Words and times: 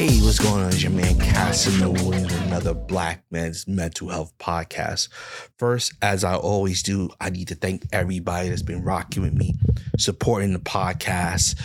Hey, 0.00 0.18
what's 0.22 0.38
going 0.38 0.62
on? 0.62 0.68
It's 0.68 0.82
your 0.82 0.92
man 0.92 1.18
Casanova 1.18 2.08
with 2.08 2.46
another 2.46 2.72
Black 2.72 3.22
Men's 3.30 3.68
Mental 3.68 4.08
Health 4.08 4.32
Podcast. 4.38 5.10
First, 5.58 5.92
as 6.00 6.24
I 6.24 6.36
always 6.36 6.82
do, 6.82 7.10
I 7.20 7.28
need 7.28 7.48
to 7.48 7.54
thank 7.54 7.84
everybody 7.92 8.48
that's 8.48 8.62
been 8.62 8.82
rocking 8.82 9.22
with 9.22 9.34
me, 9.34 9.56
supporting 9.98 10.54
the 10.54 10.58
podcast, 10.58 11.60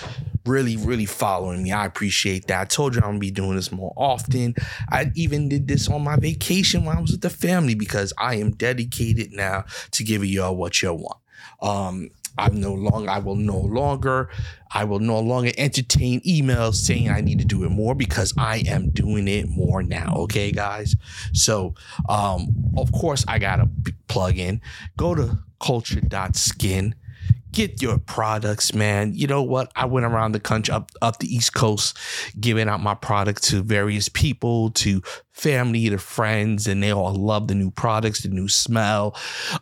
really, 0.45 0.76
really 0.76 1.06
following 1.06 1.64
me. 1.64 1.72
I 1.72 1.86
appreciate 1.86 2.48
that. 2.48 2.59
I 2.59 2.66
told 2.66 2.95
you 2.95 3.00
I'm 3.00 3.12
gonna 3.12 3.20
be 3.20 3.32
doing 3.32 3.56
this 3.56 3.72
more 3.72 3.94
often. 3.95 4.56
I 4.92 5.14
even 5.16 5.48
did 5.48 5.70
this 5.70 5.88
on 5.88 6.04
my 6.04 6.17
vacation 6.17 6.84
when 6.84 6.98
I 6.98 7.00
was 7.00 7.12
with 7.12 7.22
the 7.22 7.30
family 7.30 7.73
because 7.73 8.12
I 8.17 8.36
am 8.36 8.52
dedicated 8.52 9.31
now 9.31 9.64
to 9.92 10.04
giving 10.04 10.28
y'all 10.30 10.58
what 10.58 10.81
y'all 10.81 10.98
want. 10.98 11.22
Um, 11.62 12.09
I'm 12.38 12.59
no 12.59 12.73
longer, 12.73 13.09
I 13.09 13.20
will 13.20 13.35
no 13.35 13.57
longer, 13.57 14.30
I 14.71 14.84
will 14.84 14.99
no 14.99 15.20
longer 15.20 15.52
entertain 15.57 16.21
emails 16.21 16.75
saying 16.75 17.09
I 17.09 17.21
need 17.21 17.39
to 17.39 17.45
do 17.45 17.63
it 17.63 17.70
more 17.70 17.95
because 17.95 18.34
I 18.38 18.63
am 18.67 18.89
doing 18.89 19.27
it 19.27 19.48
more 19.48 19.84
now. 19.84 20.13
Okay, 20.17 20.52
guys. 20.52 20.95
So, 21.34 21.75
um, 22.09 22.53
of 22.77 22.91
course, 22.91 23.23
I 23.27 23.39
got 23.39 23.58
to 23.58 23.69
plug 24.08 24.38
in. 24.38 24.61
Go 24.97 25.16
to 25.16 25.39
culture.skin 25.59 26.95
get 27.56 27.81
your 27.81 27.98
products, 27.98 28.73
man. 28.73 29.14
You 29.16 29.28
know 29.28 29.42
what? 29.42 29.72
I 29.75 29.86
went 29.86 30.06
around 30.06 30.34
the 30.34 30.39
country, 30.39 30.73
up 30.73 30.92
up 31.02 31.20
the 31.20 31.34
East 31.34 31.56
Coast, 31.56 31.98
giving 32.39 32.67
out 32.67 32.81
my 32.81 32.94
product 32.94 33.44
to 33.45 33.64
various 33.64 34.09
people, 34.09 34.70
to 34.72 35.02
family, 35.31 35.89
to 35.89 35.98
friends, 35.98 36.67
and 36.67 36.83
they 36.83 36.92
all 36.92 37.16
love 37.16 37.48
the 37.48 37.56
new 37.56 37.72
products, 37.72 38.22
the 38.22 38.30
new 38.30 38.50
smell, 38.50 39.17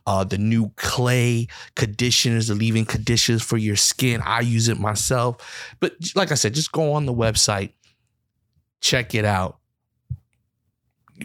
uh, 0.07 0.23
the 0.23 0.39
new 0.39 0.71
clay 0.75 1.47
conditioners, 1.75 2.47
the 2.47 2.55
leave-in 2.55 2.85
conditioners 2.85 3.43
for 3.43 3.57
your 3.57 3.75
skin. 3.75 4.21
I 4.25 4.41
use 4.41 4.67
it 4.67 4.79
myself, 4.79 5.75
but 5.79 5.93
like 6.15 6.31
I 6.31 6.35
said, 6.35 6.55
just 6.55 6.71
go 6.71 6.93
on 6.93 7.05
the 7.05 7.13
website, 7.13 7.73
check 8.81 9.15
it 9.15 9.23
out. 9.23 9.59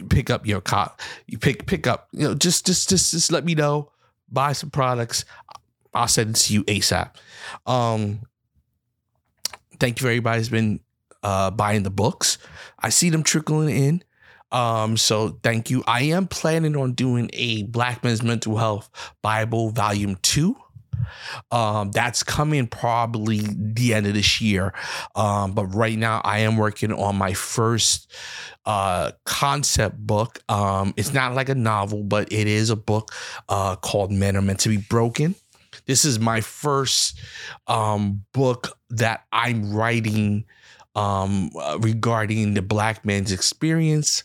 Pick 0.09 0.29
up 0.29 0.45
your 0.45 0.61
cop. 0.61 1.01
You 1.25 1.39
pick 1.39 1.65
pick 1.65 1.87
up. 1.87 2.09
You 2.11 2.29
know, 2.29 2.35
just 2.35 2.67
just 2.67 2.89
just 2.89 3.11
just 3.11 3.31
let 3.31 3.43
me 3.43 3.55
know. 3.55 3.91
Buy 4.31 4.53
some 4.53 4.69
products. 4.69 5.25
I'll 5.93 6.07
send 6.07 6.31
it 6.31 6.39
to 6.39 6.53
you 6.53 6.63
ASAP. 6.65 7.11
Um, 7.65 8.21
thank 9.79 9.99
you 9.99 10.03
for 10.03 10.09
everybody 10.09 10.39
who's 10.39 10.49
been 10.49 10.79
uh, 11.23 11.51
buying 11.51 11.83
the 11.83 11.89
books. 11.89 12.37
I 12.79 12.89
see 12.89 13.09
them 13.09 13.23
trickling 13.23 13.69
in. 13.69 14.03
Um, 14.51 14.97
so 14.97 15.39
thank 15.43 15.69
you. 15.69 15.83
I 15.85 16.03
am 16.03 16.27
planning 16.27 16.75
on 16.75 16.93
doing 16.93 17.29
a 17.33 17.63
Black 17.63 18.03
Men's 18.03 18.23
Mental 18.23 18.57
Health 18.57 18.89
Bible 19.21 19.69
Volume 19.69 20.17
2. 20.21 20.55
Um, 21.51 21.91
that's 21.91 22.23
coming 22.23 22.67
probably 22.67 23.41
the 23.55 23.93
end 23.93 24.07
of 24.07 24.13
this 24.13 24.41
year. 24.41 24.73
Um, 25.15 25.53
but 25.53 25.65
right 25.67 25.97
now 25.97 26.21
I 26.23 26.39
am 26.39 26.57
working 26.57 26.91
on 26.91 27.15
my 27.15 27.33
first 27.33 28.13
uh 28.65 29.11
concept 29.25 29.97
book. 29.97 30.39
Um, 30.49 30.93
it's 30.97 31.13
not 31.13 31.33
like 31.33 31.49
a 31.49 31.55
novel, 31.55 32.03
but 32.03 32.31
it 32.31 32.47
is 32.47 32.69
a 32.69 32.75
book 32.75 33.11
uh 33.47 33.75
called 33.77 34.11
Men 34.11 34.35
Are 34.35 34.41
Meant 34.41 34.59
to 34.61 34.69
Be 34.69 34.77
Broken. 34.77 35.35
This 35.85 36.05
is 36.05 36.19
my 36.19 36.41
first 36.41 37.19
um, 37.67 38.23
book 38.33 38.77
that 38.89 39.25
I'm 39.31 39.73
writing 39.73 40.45
um, 40.95 41.51
uh, 41.59 41.77
regarding 41.79 42.53
the 42.53 42.61
black 42.61 43.05
man's 43.05 43.31
experience. 43.31 44.23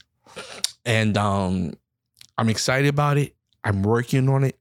And 0.85 1.17
um, 1.17 1.75
I'm 2.37 2.49
excited 2.49 2.89
about 2.89 3.17
it. 3.17 3.35
I'm 3.63 3.83
working 3.83 4.29
on 4.29 4.45
it. 4.45 4.59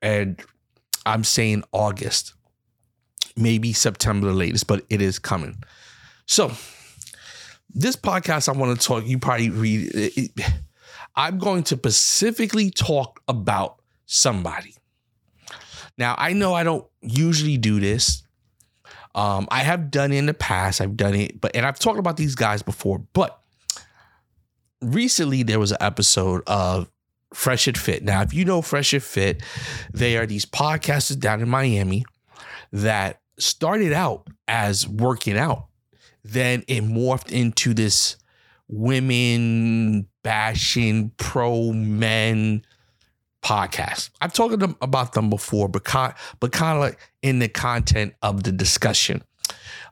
And 0.00 0.40
I'm 1.06 1.24
saying 1.24 1.64
August, 1.72 2.34
maybe 3.36 3.72
September 3.72 4.28
the 4.28 4.34
latest, 4.34 4.66
but 4.66 4.84
it 4.90 5.00
is 5.00 5.18
coming. 5.18 5.62
So, 6.26 6.52
this 7.74 7.96
podcast, 7.96 8.48
I 8.48 8.52
want 8.52 8.78
to 8.78 8.86
talk, 8.86 9.06
you 9.06 9.18
probably 9.18 9.50
read 9.50 9.90
it, 9.94 10.30
I'm 11.14 11.38
going 11.38 11.62
to 11.64 11.76
specifically 11.76 12.70
talk 12.70 13.20
about 13.28 13.80
somebody. 14.06 14.74
Now, 15.98 16.14
I 16.18 16.32
know 16.32 16.54
I 16.54 16.62
don't 16.62 16.86
usually 17.00 17.56
do 17.56 17.80
this. 17.80 18.22
Um, 19.14 19.46
I 19.50 19.60
have 19.60 19.90
done 19.90 20.12
it 20.12 20.16
in 20.16 20.26
the 20.26 20.34
past. 20.34 20.80
I've 20.80 20.96
done 20.96 21.14
it, 21.14 21.40
but 21.40 21.54
and 21.54 21.66
I've 21.66 21.78
talked 21.78 21.98
about 21.98 22.16
these 22.16 22.34
guys 22.34 22.62
before, 22.62 22.98
but 23.12 23.42
recently 24.80 25.42
there 25.42 25.58
was 25.58 25.70
an 25.72 25.78
episode 25.80 26.42
of 26.46 26.90
Fresh 27.34 27.66
and 27.66 27.76
Fit. 27.76 28.02
Now, 28.02 28.22
if 28.22 28.32
you 28.32 28.44
know 28.44 28.62
Fresh 28.62 28.92
and 28.92 29.02
Fit, 29.02 29.42
they 29.92 30.16
are 30.16 30.26
these 30.26 30.46
podcasters 30.46 31.18
down 31.18 31.40
in 31.40 31.48
Miami 31.48 32.04
that 32.72 33.20
started 33.38 33.92
out 33.92 34.28
as 34.48 34.88
working 34.88 35.36
out. 35.36 35.66
Then 36.24 36.62
it 36.68 36.82
morphed 36.84 37.32
into 37.32 37.74
this 37.74 38.16
women 38.68 40.06
bashing 40.22 41.10
pro 41.16 41.72
men 41.72 42.64
podcast. 43.42 44.10
I've 44.20 44.32
talked 44.32 44.62
about 44.80 45.12
them 45.12 45.28
before, 45.30 45.68
but 45.68 45.84
kind, 45.84 46.14
but 46.40 46.52
kind 46.52 46.76
of 46.76 46.80
like 46.80 46.98
in 47.22 47.38
the 47.40 47.48
content 47.48 48.14
of 48.22 48.44
the 48.44 48.52
discussion. 48.52 49.22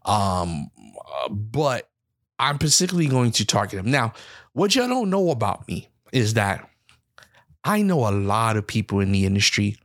Um, 0.05 0.71
but 1.29 1.89
I'm 2.39 2.57
specifically 2.57 3.07
going 3.07 3.33
to 3.33 3.45
target 3.45 3.83
them. 3.83 3.91
Now, 3.91 4.13
what 4.53 4.75
y'all 4.75 4.89
don't 4.89 5.11
know 5.11 5.31
about 5.31 5.69
me 5.69 5.89
is 6.13 6.35
that 6.35 6.69
I 7.65 7.83
know 7.83 8.09
a 8.09 8.11
lot 8.11 8.57
of 8.57 8.67
people 8.67 9.01
in 9.01 9.13
the 9.13 9.27
industry. 9.27 9.77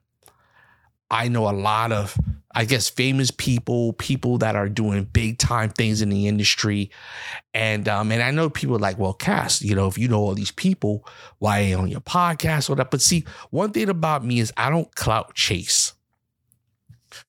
I 1.10 1.28
know 1.28 1.50
a 1.50 1.52
lot 1.54 1.92
of 1.92 2.18
I 2.58 2.64
guess 2.64 2.88
famous 2.88 3.32
people, 3.32 3.92
people 3.94 4.38
that 4.38 4.56
are 4.56 4.70
doing 4.70 5.04
big 5.04 5.38
time 5.38 5.70
things 5.70 6.02
in 6.02 6.08
the 6.08 6.26
industry, 6.26 6.90
and 7.54 7.88
um, 7.90 8.14
and 8.14 8.24
I 8.24 8.32
know 8.32 8.50
people 8.50 8.80
like, 8.80 8.98
well, 8.98 9.14
Cass, 9.14 9.62
you 9.62 9.76
know, 9.76 9.88
if 9.88 9.98
you 9.98 10.08
know 10.08 10.22
all 10.22 10.34
these 10.34 10.52
people, 10.52 11.06
why 11.40 11.60
ain't 11.60 11.80
on 11.80 11.90
your 11.90 12.00
podcast 12.00 12.70
or 12.70 12.78
that? 12.78 12.92
But 12.92 13.02
see, 13.02 13.26
one 13.50 13.72
thing 13.72 13.90
about 13.90 14.24
me 14.24 14.40
is 14.40 14.54
I 14.56 14.70
don't 14.70 14.94
clout 14.96 15.34
chase. 15.34 15.94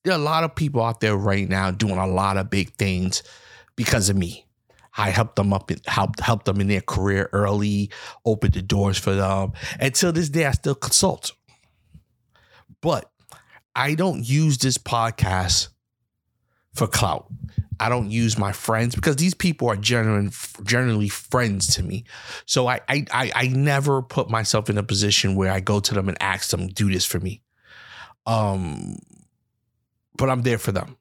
There 0.05 0.13
are 0.13 0.19
a 0.19 0.23
lot 0.23 0.45
of 0.45 0.55
people 0.55 0.83
out 0.83 1.01
there 1.01 1.17
right 1.17 1.49
now 1.49 1.73
doing 1.73 1.99
a 1.99 2.07
lot 2.07 2.37
of 2.37 2.49
big 2.49 2.75
things 2.75 3.25
because 3.75 4.09
of 4.09 4.17
me. 4.17 4.47
I 4.97 5.11
helped 5.11 5.35
them 5.35 5.53
up, 5.53 5.71
helped 5.87 6.21
help 6.21 6.45
them 6.45 6.61
in 6.61 6.69
their 6.69 6.81
career 6.81 7.29
early, 7.33 7.91
opened 8.25 8.55
the 8.55 8.63
doors 8.63 8.97
for 8.97 9.15
them. 9.15 9.55
Until 9.81 10.13
this 10.13 10.29
day, 10.29 10.47
I 10.47 10.53
still 10.53 10.77
consult. 10.77 11.33
But 12.81 13.11
I 13.77 13.95
don't 13.95 14.27
use 14.27 14.57
this 14.57 14.79
podcast 14.79 15.69
for 16.75 16.87
clout. 16.87 17.27
I 17.79 17.91
don't 17.91 18.11
use 18.11 18.39
my 18.39 18.53
friends 18.53 18.95
because 18.95 19.17
these 19.17 19.35
people 19.35 19.69
are 19.69 19.77
generally 19.77 20.31
generally 20.65 21.11
friends 21.11 21.75
to 21.77 21.83
me. 21.83 22.05
So 22.47 22.67
I, 22.67 22.81
I 22.89 23.05
I 23.13 23.49
never 23.49 24.01
put 24.01 24.31
myself 24.31 24.71
in 24.71 24.79
a 24.79 24.83
position 24.83 25.35
where 25.35 25.53
I 25.53 25.61
go 25.61 25.81
to 25.81 25.95
them 25.95 26.09
and 26.09 26.17
ask 26.23 26.51
them 26.51 26.69
do 26.69 26.91
this 26.91 27.05
for 27.05 27.21
me. 27.21 27.43
Um, 28.25 28.97
but 30.17 30.31
I'm 30.31 30.41
there 30.41 30.59
for 30.59 30.73
them. 30.73 30.97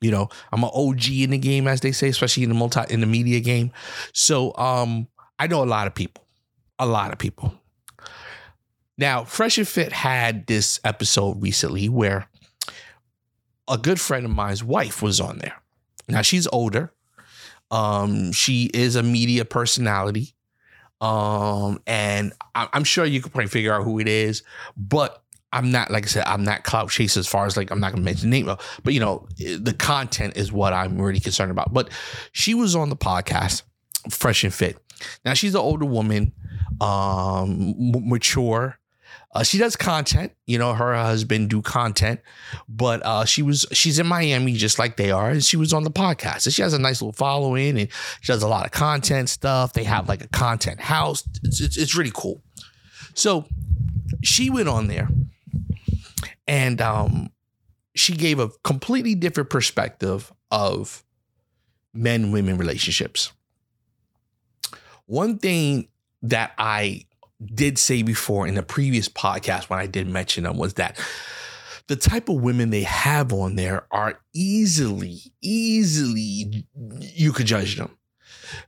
You 0.00 0.10
know, 0.10 0.28
I'm 0.50 0.64
an 0.64 0.70
OG 0.74 1.08
in 1.08 1.30
the 1.30 1.38
game, 1.38 1.68
as 1.68 1.82
they 1.82 1.92
say, 1.92 2.08
especially 2.08 2.42
in 2.42 2.48
the 2.48 2.56
multi 2.56 2.80
in 2.90 3.00
the 3.00 3.06
media 3.06 3.38
game. 3.38 3.70
So 4.12 4.56
um, 4.56 5.06
I 5.38 5.46
know 5.46 5.62
a 5.62 5.64
lot 5.64 5.86
of 5.86 5.94
people, 5.94 6.26
a 6.80 6.86
lot 6.86 7.12
of 7.12 7.18
people. 7.18 7.54
Now, 8.98 9.24
Fresh 9.24 9.58
and 9.58 9.66
Fit 9.68 9.92
had 9.92 10.46
this 10.46 10.78
episode 10.84 11.42
recently 11.42 11.88
where 11.88 12.28
a 13.68 13.78
good 13.78 14.00
friend 14.00 14.24
of 14.26 14.30
mine's 14.32 14.62
wife 14.62 15.02
was 15.02 15.20
on 15.20 15.38
there. 15.38 15.56
Now 16.08 16.22
she's 16.22 16.46
older. 16.48 16.92
Um, 17.70 18.32
she 18.32 18.70
is 18.74 18.96
a 18.96 19.02
media 19.02 19.44
personality. 19.44 20.34
Um, 21.00 21.80
and 21.86 22.32
I- 22.54 22.68
am 22.74 22.84
sure 22.84 23.04
you 23.04 23.20
could 23.20 23.32
probably 23.32 23.48
figure 23.48 23.72
out 23.74 23.82
who 23.82 23.98
it 23.98 24.08
is, 24.08 24.42
but 24.76 25.22
I'm 25.52 25.70
not, 25.72 25.90
like 25.90 26.04
I 26.04 26.08
said, 26.08 26.24
I'm 26.26 26.44
not 26.44 26.64
clout 26.64 26.90
chaser 26.90 27.20
as 27.20 27.26
far 27.26 27.46
as 27.46 27.56
like, 27.56 27.70
I'm 27.70 27.80
not 27.80 27.92
gonna 27.92 28.04
mention 28.04 28.30
the 28.30 28.42
name, 28.42 28.56
but 28.84 28.94
you 28.94 29.00
know, 29.00 29.26
the 29.36 29.74
content 29.76 30.36
is 30.36 30.52
what 30.52 30.72
I'm 30.72 31.00
really 31.00 31.20
concerned 31.20 31.50
about. 31.50 31.72
But 31.72 31.90
she 32.32 32.54
was 32.54 32.76
on 32.76 32.88
the 32.88 32.96
podcast, 32.96 33.62
Fresh 34.10 34.44
and 34.44 34.54
Fit. 34.54 34.78
Now 35.24 35.34
she's 35.34 35.54
an 35.54 35.60
older 35.60 35.84
woman, 35.84 36.32
um, 36.80 37.74
mature, 37.76 38.78
Uh, 39.34 39.42
she 39.42 39.56
does 39.56 39.76
content, 39.76 40.32
you 40.46 40.58
know, 40.58 40.74
her 40.74 40.94
husband 40.94 41.48
do 41.48 41.62
content, 41.62 42.20
but 42.68 43.00
uh, 43.04 43.24
she 43.24 43.42
was 43.42 43.64
she's 43.72 43.98
in 43.98 44.06
Miami 44.06 44.52
just 44.52 44.78
like 44.78 44.96
they 44.96 45.10
are, 45.10 45.30
and 45.30 45.42
she 45.42 45.56
was 45.56 45.72
on 45.72 45.84
the 45.84 45.90
podcast. 45.90 46.44
And 46.44 46.52
she 46.52 46.60
has 46.60 46.74
a 46.74 46.78
nice 46.78 47.00
little 47.00 47.14
following, 47.14 47.78
and 47.78 47.88
she 48.20 48.32
does 48.32 48.42
a 48.42 48.48
lot 48.48 48.66
of 48.66 48.72
content 48.72 49.30
stuff. 49.30 49.72
They 49.72 49.84
have 49.84 50.06
like 50.06 50.22
a 50.22 50.28
content 50.28 50.80
house. 50.80 51.24
It's 51.42 51.60
it's, 51.62 51.78
it's 51.78 51.96
really 51.96 52.12
cool. 52.14 52.42
So 53.14 53.46
she 54.22 54.50
went 54.50 54.68
on 54.68 54.88
there, 54.88 55.08
and 56.46 56.82
um, 56.82 57.30
she 57.94 58.14
gave 58.14 58.38
a 58.38 58.50
completely 58.64 59.14
different 59.14 59.48
perspective 59.48 60.30
of 60.50 61.02
men 61.94 62.32
women 62.32 62.58
relationships. 62.58 63.32
One 65.06 65.38
thing 65.38 65.88
that 66.22 66.52
I 66.58 67.06
did 67.46 67.78
say 67.78 68.02
before 68.02 68.46
in 68.46 68.54
the 68.54 68.62
previous 68.62 69.08
podcast 69.08 69.70
when 69.70 69.78
I 69.78 69.86
did 69.86 70.08
mention 70.08 70.44
them 70.44 70.56
was 70.56 70.74
that 70.74 70.98
the 71.88 71.96
type 71.96 72.28
of 72.28 72.36
women 72.36 72.70
they 72.70 72.84
have 72.84 73.32
on 73.32 73.56
there 73.56 73.86
are 73.90 74.20
easily, 74.32 75.18
easily, 75.40 76.66
you 77.00 77.32
could 77.32 77.46
judge 77.46 77.76
them. 77.76 77.98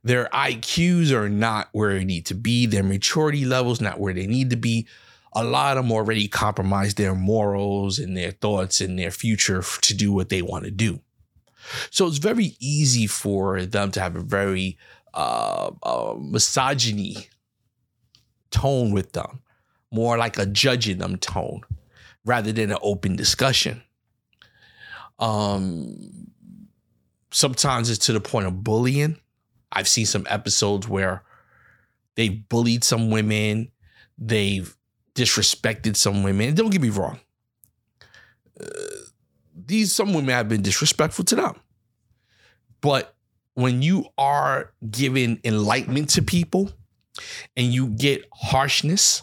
Their 0.03 0.27
IQs 0.27 1.11
are 1.13 1.29
not 1.29 1.69
where 1.73 1.95
they 1.95 2.05
need 2.05 2.27
to 2.27 2.35
be, 2.35 2.67
their 2.67 2.83
maturity 2.83 3.45
levels 3.45 3.81
not 3.81 4.01
where 4.01 4.15
they 4.15 4.27
need 4.27 4.51
to 4.51 4.57
be. 4.57 4.87
A 5.33 5.45
lot 5.45 5.77
of 5.77 5.85
them 5.85 5.93
already 5.93 6.29
compromised 6.29 6.97
their 6.97 7.15
morals 7.15 7.99
and 7.99 8.17
their 8.17 8.31
thoughts 8.31 8.81
and 8.81 8.99
their 8.99 9.11
future 9.11 9.63
to 9.83 9.95
do 9.95 10.13
what 10.13 10.29
they 10.29 10.43
want 10.43 10.65
to 10.65 10.71
do. 10.71 11.01
So 11.91 12.07
it's 12.07 12.19
very 12.19 12.57
easy 12.61 13.07
for 13.07 13.65
them 13.65 13.91
to 13.93 14.01
have 14.01 14.17
a 14.17 14.21
very 14.21 14.79
uh, 15.13 15.71
uh, 15.83 16.15
misogyny 16.19 17.29
tone 18.55 18.93
with 18.93 19.13
them, 19.13 19.41
more 19.91 20.17
like 20.17 20.39
a 20.39 20.47
judging 20.47 20.99
them 20.99 21.17
tone 21.17 21.63
rather 22.25 22.53
than 22.53 22.71
an 22.71 22.79
open 22.83 23.17
discussion. 23.17 23.83
Um, 25.19 26.31
sometimes 27.31 27.91
it's 27.91 28.07
to 28.07 28.13
the 28.13 28.21
point 28.21 28.47
of 28.47 28.63
bullying. 28.63 29.19
I've 29.73 29.89
seen 29.89 30.07
some 30.07 30.27
episodes 30.31 30.89
where 30.89 31.25
they've 32.15 32.49
bullied 32.49 32.85
some 32.85 33.11
women, 33.11 33.71
they've 34.17 34.75
disrespected 35.15 35.97
some 35.97 36.23
women. 36.23 36.55
Don't 36.55 36.71
get 36.71 36.81
me 36.81 36.91
wrong. 36.91 37.19
Uh, 38.61 38.67
these 39.67 39.93
some 39.93 40.15
women 40.15 40.31
have 40.31 40.49
been 40.49 40.63
disrespectful 40.63 41.25
to 41.27 41.37
them. 41.37 41.55
But 42.81 43.15
when 43.55 43.83
you 43.83 44.07
are 44.19 44.73
giving 44.91 45.41
enlightenment 45.45 46.11
to 46.11 46.23
people 46.23 46.71
and 47.57 47.73
you 47.73 47.89
get 47.89 48.25
harshness, 48.33 49.23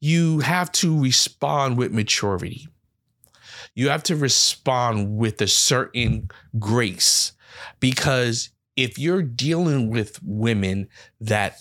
you 0.00 0.40
have 0.40 0.70
to 0.72 1.00
respond 1.00 1.78
with 1.78 1.92
maturity. 1.92 2.68
You 3.74 3.88
have 3.88 4.02
to 4.04 4.16
respond 4.16 5.16
with 5.16 5.40
a 5.40 5.46
certain 5.46 6.28
grace 6.58 7.32
because 7.80 8.50
if 8.76 8.98
you're 8.98 9.22
dealing 9.22 9.90
with 9.90 10.22
women 10.22 10.88
that 11.20 11.58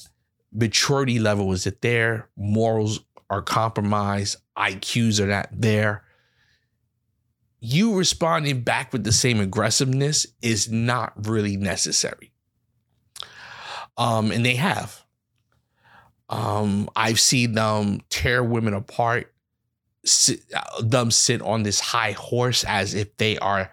maturity 0.51 1.19
level 1.19 1.51
isn't 1.53 1.81
there, 1.81 2.29
morals 2.35 3.01
are 3.29 3.41
compromised, 3.41 4.37
IQs 4.57 5.19
are 5.19 5.27
not 5.27 5.49
there, 5.51 6.03
you 7.61 7.95
responding 7.95 8.61
back 8.61 8.91
with 8.91 9.03
the 9.03 9.11
same 9.11 9.39
aggressiveness 9.39 10.25
is 10.41 10.69
not 10.69 11.13
really 11.27 11.55
necessary. 11.55 12.33
Um, 13.97 14.31
and 14.31 14.43
they 14.43 14.55
have. 14.55 15.05
Um, 16.31 16.89
I've 16.95 17.19
seen 17.19 17.51
them 17.51 18.01
tear 18.09 18.41
women 18.41 18.73
apart, 18.73 19.33
sit, 20.05 20.39
uh, 20.55 20.81
them 20.81 21.11
sit 21.11 21.41
on 21.41 21.63
this 21.63 21.81
high 21.81 22.13
horse 22.13 22.63
as 22.63 22.93
if 22.93 23.15
they 23.17 23.37
are 23.37 23.71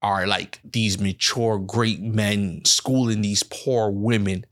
are 0.00 0.26
like 0.26 0.60
these 0.64 1.00
mature 1.00 1.58
great 1.58 2.00
men 2.00 2.64
schooling 2.64 3.20
these 3.22 3.42
poor 3.42 3.90
women. 3.90 4.44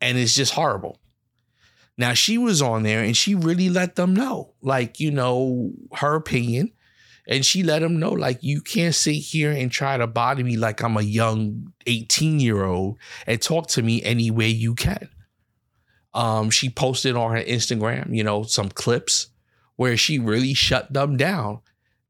And 0.00 0.16
it's 0.16 0.34
just 0.34 0.54
horrible. 0.54 1.00
Now 1.96 2.14
she 2.14 2.38
was 2.38 2.62
on 2.62 2.84
there 2.84 3.02
and 3.02 3.16
she 3.16 3.34
really 3.34 3.68
let 3.68 3.96
them 3.96 4.14
know, 4.14 4.54
like, 4.60 5.00
you 5.00 5.10
know, 5.10 5.72
her 5.94 6.14
opinion. 6.14 6.72
And 7.28 7.44
she 7.44 7.62
let 7.62 7.80
them 7.80 7.98
know, 7.98 8.12
like, 8.12 8.38
you 8.42 8.62
can't 8.62 8.94
sit 8.94 9.16
here 9.16 9.52
and 9.52 9.70
try 9.70 9.98
to 9.98 10.06
bother 10.06 10.42
me 10.42 10.56
like 10.56 10.82
I'm 10.82 10.96
a 10.96 11.02
young 11.02 11.74
18 11.86 12.40
year 12.40 12.64
old 12.64 12.96
and 13.26 13.40
talk 13.40 13.66
to 13.68 13.82
me 13.82 14.02
any 14.02 14.30
way 14.30 14.48
you 14.48 14.74
can. 14.74 15.10
Um, 16.14 16.48
she 16.50 16.70
posted 16.70 17.16
on 17.16 17.32
her 17.32 17.42
Instagram, 17.42 18.16
you 18.16 18.24
know, 18.24 18.44
some 18.44 18.70
clips 18.70 19.28
where 19.76 19.96
she 19.96 20.18
really 20.18 20.54
shut 20.54 20.92
them 20.92 21.16
down 21.18 21.60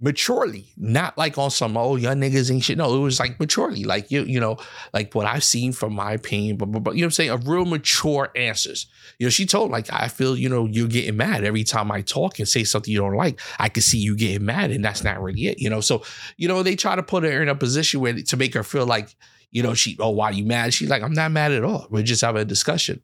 maturely, 0.00 0.72
not 0.76 1.18
like 1.18 1.36
on 1.38 1.50
some 1.50 1.76
oh, 1.76 1.80
old 1.80 2.00
young 2.00 2.16
niggas 2.16 2.52
ain't 2.52 2.62
shit. 2.62 2.78
No, 2.78 2.94
it 2.94 3.00
was 3.00 3.18
like 3.18 3.38
maturely, 3.40 3.84
like 3.84 4.10
you 4.10 4.22
you 4.24 4.38
know, 4.38 4.56
like 4.92 5.14
what 5.14 5.26
I've 5.26 5.44
seen 5.44 5.72
from 5.72 5.92
my 5.94 6.12
opinion, 6.12 6.56
but, 6.56 6.66
but, 6.66 6.80
but 6.80 6.94
you 6.94 7.00
know 7.00 7.06
what 7.06 7.08
I'm 7.08 7.12
saying, 7.12 7.30
a 7.30 7.36
real 7.36 7.64
mature 7.64 8.30
answers. 8.36 8.86
You 9.18 9.26
know, 9.26 9.30
she 9.30 9.46
told 9.46 9.70
like 9.70 9.92
I 9.92 10.08
feel 10.08 10.36
you 10.36 10.48
know 10.48 10.66
you're 10.66 10.88
getting 10.88 11.16
mad 11.16 11.44
every 11.44 11.64
time 11.64 11.90
I 11.90 12.02
talk 12.02 12.38
and 12.38 12.48
say 12.48 12.64
something 12.64 12.92
you 12.92 13.00
don't 13.00 13.16
like. 13.16 13.40
I 13.58 13.68
can 13.68 13.82
see 13.82 13.98
you 13.98 14.16
getting 14.16 14.44
mad, 14.44 14.70
and 14.70 14.84
that's 14.84 15.02
not 15.02 15.20
really 15.20 15.46
it. 15.48 15.60
You 15.60 15.70
know, 15.70 15.80
so 15.80 16.02
you 16.36 16.46
know 16.46 16.62
they 16.62 16.76
try 16.76 16.94
to 16.94 17.02
put 17.02 17.24
her 17.24 17.42
in 17.42 17.48
a 17.48 17.54
position 17.54 18.00
where 18.00 18.14
to 18.14 18.36
make 18.36 18.54
her 18.54 18.62
feel 18.62 18.86
like 18.86 19.14
you 19.50 19.62
know 19.62 19.74
she 19.74 19.96
oh 19.98 20.10
why 20.10 20.30
you 20.30 20.44
mad? 20.44 20.74
She's 20.74 20.90
like 20.90 21.02
I'm 21.02 21.14
not 21.14 21.32
mad 21.32 21.52
at 21.52 21.64
all. 21.64 21.86
We're 21.90 22.02
just 22.04 22.22
having 22.22 22.42
a 22.42 22.44
discussion, 22.44 23.02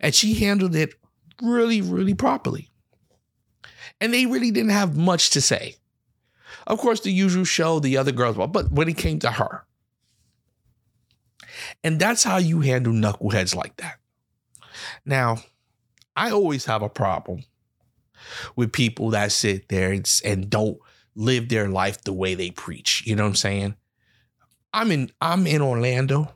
and 0.00 0.14
she 0.14 0.34
handled 0.34 0.74
it 0.74 0.94
really 1.40 1.82
really 1.82 2.14
properly. 2.14 2.68
And 3.98 4.12
they 4.12 4.26
really 4.26 4.50
didn't 4.50 4.72
have 4.72 4.94
much 4.94 5.30
to 5.30 5.40
say. 5.40 5.76
Of 6.66 6.78
course, 6.78 7.00
the 7.00 7.12
usual 7.12 7.44
show, 7.44 7.78
the 7.78 7.96
other 7.96 8.12
girls, 8.12 8.36
but 8.36 8.72
when 8.72 8.88
it 8.88 8.96
came 8.96 9.18
to 9.20 9.30
her. 9.30 9.64
And 11.84 11.98
that's 11.98 12.24
how 12.24 12.38
you 12.38 12.60
handle 12.60 12.92
knuckleheads 12.92 13.54
like 13.54 13.76
that. 13.76 13.98
Now, 15.04 15.38
I 16.14 16.30
always 16.30 16.64
have 16.64 16.82
a 16.82 16.88
problem 16.88 17.44
with 18.56 18.72
people 18.72 19.10
that 19.10 19.32
sit 19.32 19.68
there 19.68 19.92
and, 19.92 20.08
and 20.24 20.50
don't 20.50 20.78
live 21.14 21.48
their 21.48 21.68
life 21.68 22.02
the 22.02 22.12
way 22.12 22.34
they 22.34 22.50
preach. 22.50 23.04
You 23.06 23.16
know 23.16 23.22
what 23.22 23.30
I'm 23.30 23.36
saying? 23.36 23.76
I'm 24.72 24.90
in 24.90 25.10
I'm 25.20 25.46
in 25.46 25.62
Orlando. 25.62 26.34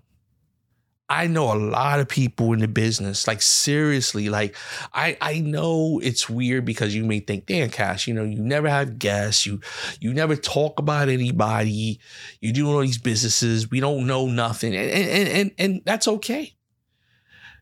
I 1.11 1.27
know 1.27 1.53
a 1.53 1.59
lot 1.59 1.99
of 1.99 2.09
people 2.09 2.53
in 2.53 2.61
the 2.61 2.69
business. 2.69 3.27
Like 3.27 3.43
seriously, 3.43 4.29
like 4.29 4.55
I 4.95 5.17
I 5.21 5.41
know 5.41 6.01
it's 6.01 6.31
weird 6.31 6.65
because 6.65 6.95
you 6.95 7.05
may 7.05 7.19
think, 7.19 7.47
damn, 7.47 7.69
Cash, 7.69 8.07
you 8.07 8.15
know, 8.15 8.23
you 8.23 8.39
never 8.39 8.71
have 8.71 8.99
guests, 9.01 9.45
you 9.45 9.61
you 9.99 10.15
never 10.15 10.37
talk 10.37 10.79
about 10.79 11.09
anybody, 11.09 11.99
you 12.41 12.53
do 12.53 12.71
all 12.71 12.81
these 12.81 12.99
businesses, 12.99 13.69
we 13.69 13.81
don't 13.81 14.07
know 14.07 14.27
nothing, 14.27 14.77
and 14.77 14.89
and 14.89 15.29
and 15.29 15.51
and 15.59 15.83
that's 15.85 16.07
okay. 16.07 16.55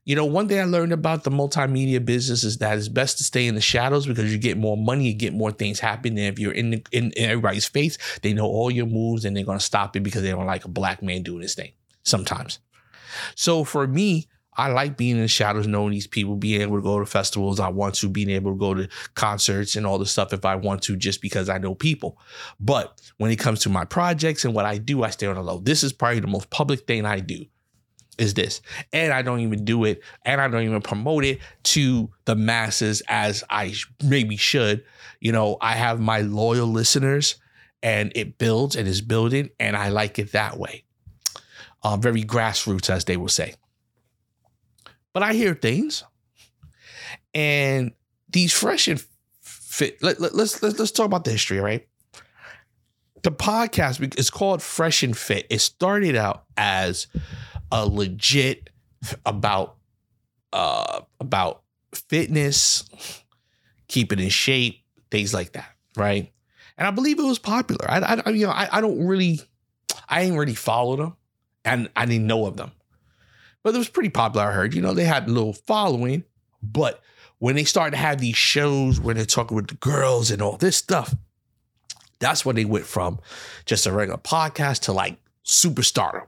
You 0.04 0.14
know, 0.14 0.26
one 0.26 0.49
thing 0.49 0.58
I 0.58 0.64
learned 0.64 0.92
about 0.92 1.25
the 1.25 1.30
multimedia 1.30 2.02
business 2.02 2.44
is 2.44 2.58
that 2.58 2.78
it's 2.78 2.88
best 2.88 3.18
to 3.18 3.25
stay 3.25 3.46
in 3.46 3.54
the 3.54 3.61
shadows 3.61 4.06
because 4.06 4.32
you 4.32 4.38
get 4.38 4.56
more 4.56 4.76
money, 4.76 5.06
you 5.08 5.14
get 5.14 5.34
more 5.34 5.52
things 5.52 5.80
happening. 5.80 6.25
If 6.25 6.38
you're 6.38 6.52
in, 6.52 6.70
the, 6.70 6.87
in, 6.92 7.12
everybody's 7.16 7.66
face, 7.66 7.99
they 8.22 8.32
know 8.32 8.46
all 8.46 8.70
your 8.70 8.87
moves 8.87 9.26
and 9.26 9.37
they're 9.37 9.44
gonna 9.44 9.61
stop 9.61 9.96
it 9.96 10.02
because 10.02 10.22
they 10.22 10.30
don't 10.30 10.46
like 10.46 10.64
a 10.64 10.68
black 10.68 11.02
man 11.02 11.22
doing 11.22 11.42
his 11.42 11.54
thing. 11.54 11.72
Sometimes. 12.04 12.58
So 13.34 13.64
for 13.64 13.86
me, 13.86 14.28
I 14.58 14.68
like 14.68 14.96
being 14.96 15.16
in 15.16 15.22
the 15.22 15.28
shadows, 15.28 15.68
knowing 15.68 15.92
these 15.92 16.08
people, 16.08 16.34
being 16.34 16.60
able 16.60 16.76
to 16.76 16.82
go 16.82 16.98
to 16.98 17.06
festivals 17.06 17.60
I 17.60 17.68
want 17.68 17.94
to, 17.96 18.08
being 18.08 18.28
able 18.28 18.52
to 18.52 18.58
go 18.58 18.74
to 18.74 18.88
concerts 19.14 19.76
and 19.76 19.86
all 19.86 19.98
the 19.98 20.06
stuff 20.06 20.32
if 20.32 20.44
I 20.44 20.56
want 20.56 20.82
to, 20.82 20.96
just 20.96 21.22
because 21.22 21.48
I 21.48 21.58
know 21.58 21.76
people. 21.76 22.18
But 22.58 23.00
when 23.18 23.30
it 23.30 23.36
comes 23.36 23.60
to 23.60 23.68
my 23.68 23.84
projects 23.84 24.44
and 24.44 24.54
what 24.54 24.64
I 24.64 24.78
do, 24.78 25.04
I 25.04 25.10
stay 25.10 25.28
on 25.28 25.36
the 25.36 25.42
low. 25.42 25.60
This 25.60 25.84
is 25.84 25.92
probably 25.92 26.18
the 26.18 26.26
most 26.26 26.50
public 26.50 26.88
thing 26.88 27.06
I 27.06 27.20
do 27.20 27.44
is 28.18 28.34
this. 28.34 28.60
And 28.92 29.12
I 29.12 29.22
don't 29.22 29.40
even 29.40 29.64
do 29.64 29.84
it 29.84 30.02
and 30.24 30.40
I 30.40 30.48
don't 30.48 30.64
even 30.64 30.82
promote 30.82 31.24
it 31.24 31.38
to 31.62 32.10
the 32.24 32.34
masses 32.34 33.00
as 33.08 33.44
I 33.48 33.74
maybe 34.02 34.36
should. 34.36 34.84
You 35.20 35.30
know, 35.30 35.56
I 35.60 35.74
have 35.74 36.00
my 36.00 36.22
loyal 36.22 36.66
listeners 36.66 37.36
and 37.80 38.10
it 38.16 38.38
builds 38.38 38.74
and 38.74 38.88
is 38.88 39.00
building 39.00 39.50
and 39.60 39.76
I 39.76 39.90
like 39.90 40.18
it 40.18 40.32
that 40.32 40.58
way 40.58 40.82
uh, 41.82 41.97
very 41.97 42.23
grassroots, 42.23 42.90
as 42.90 43.04
they 43.04 43.16
will 43.16 43.28
say. 43.28 43.54
But 45.12 45.23
I 45.23 45.32
hear 45.32 45.54
things, 45.54 46.04
and 47.35 47.92
these 48.28 48.52
fresh 48.52 48.88
and 48.88 49.02
fit. 49.40 50.02
Let, 50.02 50.20
let, 50.20 50.35
let's 50.35 50.62
let's 50.62 50.78
let's 50.78 50.92
talk 50.92 51.06
about 51.06 51.25
the 51.25 51.30
history, 51.30 51.58
right? 51.61 51.87
The 53.23 53.32
podcast 53.32 54.18
is 54.18 54.30
called 54.30 54.62
Fresh 54.62 55.02
and 55.02 55.16
Fit. 55.16 55.47
It 55.50 55.61
started 55.61 56.14
out 56.14 56.44
as 56.56 57.08
a 57.73 57.87
legit 57.87 58.70
about 59.26 59.76
uh 60.52 61.00
about 61.20 61.62
fitness, 61.94 62.88
keeping 63.88 64.20
in 64.20 64.28
shape, 64.28 64.82
things 65.11 65.35
like 65.35 65.52
that, 65.52 65.70
right? 65.97 66.32
And 66.76 66.87
I 66.87 66.90
believe 66.92 67.18
it 67.18 67.25
was 67.25 67.40
popular. 67.40 67.90
I, 67.90 68.23
I 68.25 68.30
you 68.30 68.47
know 68.47 68.52
I, 68.52 68.68
I 68.70 68.80
don't 68.80 69.04
really 69.04 69.40
I 70.08 70.23
ain't 70.23 70.38
really 70.38 70.54
followed 70.54 71.00
them 71.00 71.16
and 71.68 71.90
I 71.94 72.06
didn't 72.06 72.26
know 72.26 72.46
of 72.46 72.56
them. 72.56 72.72
But 73.62 73.75
it 73.75 73.78
was 73.78 73.88
pretty 73.88 74.08
popular, 74.08 74.46
I 74.46 74.52
heard. 74.52 74.75
You 74.75 74.82
know, 74.82 74.94
they 74.94 75.04
had 75.04 75.28
a 75.28 75.30
little 75.30 75.52
following, 75.52 76.25
But 76.62 77.02
when 77.38 77.54
they 77.54 77.64
started 77.64 77.92
to 77.92 77.96
have 77.98 78.18
these 78.18 78.37
shows 78.37 79.00
where 79.00 79.14
they're 79.14 79.25
talking 79.25 79.56
with 79.56 79.68
the 79.68 79.75
girls 79.75 80.30
and 80.30 80.42
all 80.42 80.56
this 80.56 80.76
stuff, 80.76 81.14
that's 82.18 82.44
when 82.44 82.56
they 82.56 82.64
went 82.64 82.87
from 82.87 83.20
just 83.64 83.87
a 83.87 83.92
regular 83.92 84.18
podcast 84.18 84.80
to 84.82 84.92
like 84.92 85.18
superstar. 85.44 86.26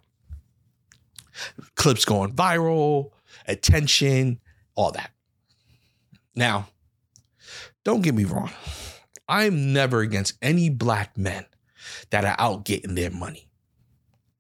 Clips 1.74 2.04
going 2.04 2.32
viral, 2.32 3.10
attention, 3.48 4.40
all 4.74 4.92
that. 4.92 5.10
Now, 6.36 6.68
don't 7.84 8.02
get 8.02 8.14
me 8.14 8.24
wrong. 8.24 8.50
I'm 9.28 9.72
never 9.72 10.00
against 10.00 10.34
any 10.42 10.68
black 10.68 11.16
men 11.16 11.46
that 12.10 12.24
are 12.24 12.36
out 12.38 12.64
getting 12.64 12.94
their 12.94 13.10
money. 13.10 13.49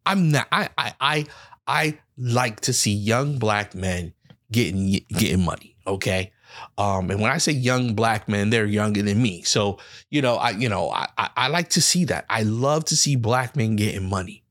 I'm 0.06 0.30
not 0.30 0.48
I 0.50 0.68
I 0.76 0.94
I 1.00 1.26
I 1.66 1.98
like 2.16 2.60
to 2.62 2.72
see 2.72 2.92
young 2.92 3.38
black 3.38 3.74
men 3.74 4.12
getting 4.50 5.00
getting 5.08 5.44
money, 5.44 5.76
okay? 5.86 6.32
Um, 6.78 7.10
and 7.10 7.20
when 7.20 7.30
I 7.30 7.38
say 7.38 7.52
young 7.52 7.94
black 7.94 8.28
men, 8.28 8.50
they're 8.50 8.66
younger 8.66 9.02
than 9.02 9.22
me. 9.22 9.42
So, 9.42 9.78
you 10.10 10.20
know, 10.22 10.36
I, 10.36 10.50
you 10.50 10.68
know, 10.68 10.90
I, 10.90 11.06
I, 11.16 11.30
I 11.36 11.48
like 11.48 11.70
to 11.70 11.80
see 11.80 12.04
that. 12.06 12.26
I 12.28 12.42
love 12.42 12.84
to 12.86 12.96
see 12.96 13.16
black 13.16 13.56
men 13.56 13.76
getting 13.76 14.08
money. 14.08 14.42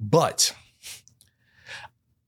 But 0.00 0.54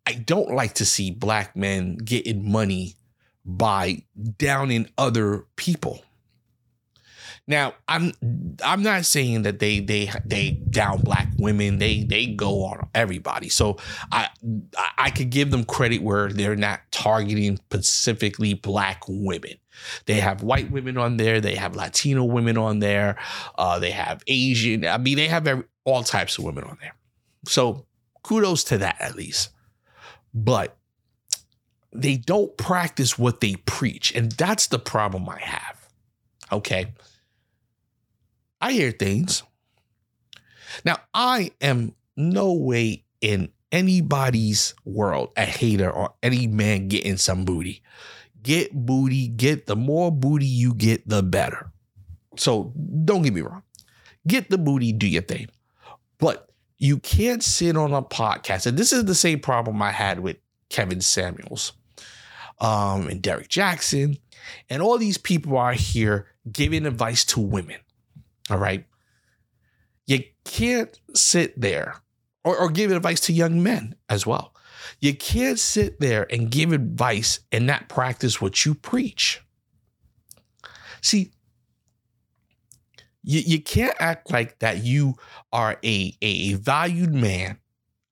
I 0.06 0.12
don't 0.14 0.52
like 0.54 0.74
to 0.74 0.84
see 0.84 1.10
black 1.10 1.56
men 1.56 1.96
getting 1.96 2.50
money 2.50 2.96
by 3.44 4.04
downing 4.38 4.88
other 4.98 5.46
people. 5.56 6.02
Now, 7.50 7.74
I'm 7.88 8.12
I'm 8.64 8.84
not 8.84 9.04
saying 9.04 9.42
that 9.42 9.58
they 9.58 9.80
they 9.80 10.08
they 10.24 10.52
down 10.52 11.00
black 11.00 11.26
women. 11.36 11.78
They 11.78 12.04
they 12.04 12.26
go 12.26 12.62
on 12.62 12.88
everybody. 12.94 13.48
So 13.48 13.76
I 14.12 14.28
I 14.96 15.10
could 15.10 15.30
give 15.30 15.50
them 15.50 15.64
credit 15.64 16.00
where 16.00 16.32
they're 16.32 16.54
not 16.54 16.80
targeting 16.92 17.56
specifically 17.56 18.54
black 18.54 19.02
women. 19.08 19.54
They 20.06 20.20
have 20.20 20.44
white 20.44 20.70
women 20.70 20.96
on 20.96 21.16
there. 21.16 21.40
They 21.40 21.56
have 21.56 21.74
Latino 21.74 22.22
women 22.22 22.56
on 22.56 22.78
there. 22.78 23.18
Uh, 23.58 23.80
they 23.80 23.90
have 23.90 24.22
Asian. 24.28 24.86
I 24.86 24.98
mean, 24.98 25.16
they 25.16 25.26
have 25.26 25.48
every, 25.48 25.64
all 25.84 26.04
types 26.04 26.38
of 26.38 26.44
women 26.44 26.62
on 26.62 26.78
there. 26.80 26.94
So 27.46 27.84
kudos 28.22 28.62
to 28.64 28.78
that 28.78 29.00
at 29.00 29.16
least. 29.16 29.50
But 30.32 30.76
they 31.92 32.16
don't 32.16 32.56
practice 32.56 33.18
what 33.18 33.40
they 33.40 33.56
preach, 33.56 34.14
and 34.14 34.30
that's 34.30 34.68
the 34.68 34.78
problem 34.78 35.28
I 35.28 35.40
have. 35.40 35.88
Okay 36.52 36.92
I 38.60 38.72
hear 38.72 38.90
things. 38.90 39.42
Now, 40.84 40.96
I 41.14 41.52
am 41.60 41.94
no 42.16 42.52
way 42.52 43.04
in 43.20 43.50
anybody's 43.72 44.74
world 44.84 45.30
a 45.36 45.44
hater 45.44 45.90
or 45.90 46.14
any 46.22 46.46
man 46.46 46.88
getting 46.88 47.16
some 47.16 47.44
booty. 47.44 47.82
Get 48.42 48.72
booty, 48.72 49.28
get 49.28 49.66
the 49.66 49.76
more 49.76 50.10
booty 50.10 50.46
you 50.46 50.74
get, 50.74 51.06
the 51.08 51.22
better. 51.22 51.70
So 52.36 52.72
don't 53.04 53.22
get 53.22 53.34
me 53.34 53.42
wrong. 53.42 53.62
Get 54.26 54.50
the 54.50 54.58
booty, 54.58 54.92
do 54.92 55.06
your 55.06 55.22
thing. 55.22 55.48
But 56.18 56.50
you 56.78 56.98
can't 56.98 57.42
sit 57.42 57.76
on 57.76 57.92
a 57.92 58.02
podcast. 58.02 58.66
And 58.66 58.78
this 58.78 58.92
is 58.92 59.04
the 59.04 59.14
same 59.14 59.40
problem 59.40 59.82
I 59.82 59.90
had 59.90 60.20
with 60.20 60.38
Kevin 60.70 61.00
Samuels 61.00 61.72
um, 62.60 63.08
and 63.08 63.20
Derrick 63.20 63.48
Jaxn. 63.48 64.18
And 64.68 64.82
all 64.82 64.96
these 64.96 65.18
people 65.18 65.58
are 65.58 65.74
here 65.74 66.26
giving 66.50 66.86
advice 66.86 67.24
to 67.26 67.40
women. 67.40 67.76
All 68.50 68.58
right. 68.58 68.84
You 70.06 70.24
can't 70.44 70.98
sit 71.14 71.60
there 71.60 71.96
or, 72.44 72.58
or 72.58 72.68
give 72.68 72.90
advice 72.90 73.20
to 73.20 73.32
young 73.32 73.62
men 73.62 73.94
as 74.08 74.26
well. 74.26 74.54
You 74.98 75.14
can't 75.14 75.58
sit 75.58 76.00
there 76.00 76.26
and 76.30 76.50
give 76.50 76.72
advice 76.72 77.40
and 77.52 77.66
not 77.66 77.88
practice 77.88 78.40
what 78.40 78.66
you 78.66 78.74
preach. 78.74 79.40
See, 81.00 81.32
you, 83.22 83.40
you 83.40 83.60
can't 83.60 83.94
act 84.00 84.30
like 84.30 84.58
that 84.58 84.82
you 84.82 85.14
are 85.52 85.78
a, 85.84 86.16
a 86.20 86.54
valued 86.54 87.14
man, 87.14 87.58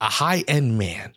a 0.00 0.06
high 0.06 0.44
end 0.46 0.78
man, 0.78 1.14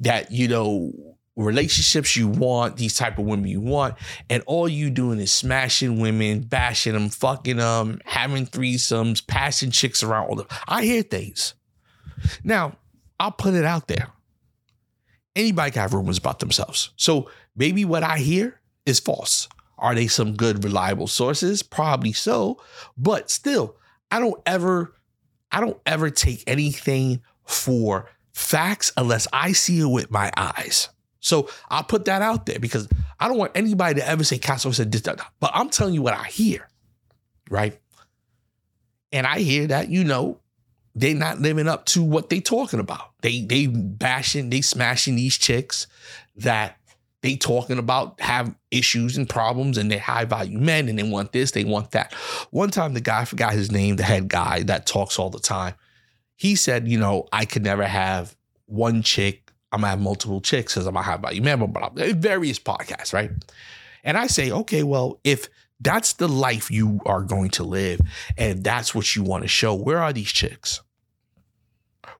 that, 0.00 0.30
you 0.30 0.46
know, 0.46 1.15
relationships 1.36 2.16
you 2.16 2.28
want, 2.28 2.76
these 2.76 2.96
type 2.96 3.18
of 3.18 3.26
women 3.26 3.46
you 3.46 3.60
want, 3.60 3.94
and 4.30 4.42
all 4.46 4.68
you 4.68 4.90
doing 4.90 5.20
is 5.20 5.30
smashing 5.30 6.00
women, 6.00 6.40
bashing 6.40 6.94
them, 6.94 7.10
fucking 7.10 7.58
them, 7.58 8.00
having 8.04 8.46
threesomes, 8.46 9.24
passing 9.26 9.70
chicks 9.70 10.02
around. 10.02 10.28
All 10.28 10.36
the 10.36 10.46
I 10.66 10.84
hear 10.84 11.02
things. 11.02 11.54
Now, 12.42 12.78
I'll 13.20 13.32
put 13.32 13.54
it 13.54 13.64
out 13.64 13.86
there. 13.88 14.08
Anybody 15.34 15.70
can 15.70 15.82
have 15.82 15.92
rumors 15.92 16.18
about 16.18 16.38
themselves. 16.38 16.90
So 16.96 17.30
maybe 17.54 17.84
what 17.84 18.02
I 18.02 18.18
hear 18.18 18.58
is 18.86 18.98
false. 18.98 19.48
Are 19.78 19.94
they 19.94 20.06
some 20.06 20.34
good, 20.34 20.64
reliable 20.64 21.06
sources? 21.06 21.62
Probably 21.62 22.14
so. 22.14 22.58
But 22.96 23.30
still, 23.30 23.76
I 24.10 24.18
don't 24.20 24.40
ever, 24.46 24.94
I 25.52 25.60
don't 25.60 25.78
ever 25.84 26.08
take 26.08 26.42
anything 26.46 27.20
for 27.44 28.08
facts 28.32 28.92
unless 28.96 29.28
I 29.34 29.52
see 29.52 29.80
it 29.80 29.86
with 29.86 30.10
my 30.10 30.32
eyes. 30.36 30.88
So 31.20 31.48
I'll 31.68 31.84
put 31.84 32.04
that 32.06 32.22
out 32.22 32.46
there 32.46 32.58
because 32.58 32.88
I 33.18 33.28
don't 33.28 33.38
want 33.38 33.52
anybody 33.54 34.00
to 34.00 34.08
ever 34.08 34.24
say 34.24 34.38
Castro 34.38 34.70
said 34.70 34.92
this, 34.92 35.02
that, 35.02 35.20
but 35.40 35.50
I'm 35.54 35.70
telling 35.70 35.94
you 35.94 36.02
what 36.02 36.14
I 36.14 36.24
hear, 36.24 36.68
right? 37.50 37.78
And 39.12 39.26
I 39.26 39.38
hear 39.40 39.66
that, 39.68 39.88
you 39.88 40.04
know, 40.04 40.40
they're 40.94 41.14
not 41.14 41.40
living 41.40 41.68
up 41.68 41.84
to 41.86 42.02
what 42.02 42.30
they're 42.30 42.40
talking 42.40 42.80
about. 42.80 43.12
They 43.20 43.42
they 43.42 43.66
bashing, 43.66 44.50
they 44.50 44.62
smashing 44.62 45.16
these 45.16 45.36
chicks 45.36 45.86
that 46.36 46.78
they 47.22 47.36
talking 47.36 47.78
about 47.78 48.20
have 48.20 48.54
issues 48.70 49.16
and 49.16 49.28
problems 49.28 49.78
and 49.78 49.90
they're 49.90 49.98
high 49.98 50.24
value 50.24 50.58
men 50.58 50.88
and 50.88 50.98
they 50.98 51.02
want 51.02 51.32
this, 51.32 51.50
they 51.50 51.64
want 51.64 51.90
that. 51.90 52.14
One 52.50 52.70
time 52.70 52.94
the 52.94 53.00
guy 53.00 53.22
I 53.22 53.24
forgot 53.24 53.52
his 53.52 53.70
name, 53.70 53.96
the 53.96 54.04
head 54.04 54.28
guy 54.28 54.62
that 54.64 54.86
talks 54.86 55.18
all 55.18 55.30
the 55.30 55.40
time. 55.40 55.74
He 56.36 56.54
said, 56.54 56.86
you 56.86 56.98
know, 56.98 57.26
I 57.32 57.44
could 57.46 57.64
never 57.64 57.84
have 57.84 58.36
one 58.66 59.02
chick 59.02 59.45
I'm 59.76 59.82
gonna 59.82 59.90
have 59.90 60.00
multiple 60.00 60.40
chicks 60.40 60.72
because 60.74 60.86
I'm 60.86 60.94
gonna 60.94 61.04
have 61.04 61.22
you 61.32 61.42
blah, 61.42 61.56
blah, 61.56 61.90
blah, 61.90 62.06
various 62.14 62.58
podcasts, 62.58 63.12
right? 63.12 63.30
And 64.02 64.16
I 64.16 64.26
say, 64.26 64.50
okay, 64.50 64.82
well, 64.82 65.20
if 65.22 65.50
that's 65.80 66.14
the 66.14 66.28
life 66.28 66.70
you 66.70 67.00
are 67.04 67.20
going 67.20 67.50
to 67.50 67.62
live 67.62 68.00
and 68.38 68.64
that's 68.64 68.94
what 68.94 69.14
you 69.14 69.22
want 69.22 69.42
to 69.44 69.48
show, 69.48 69.74
where 69.74 69.98
are 69.98 70.14
these 70.14 70.32
chicks? 70.32 70.80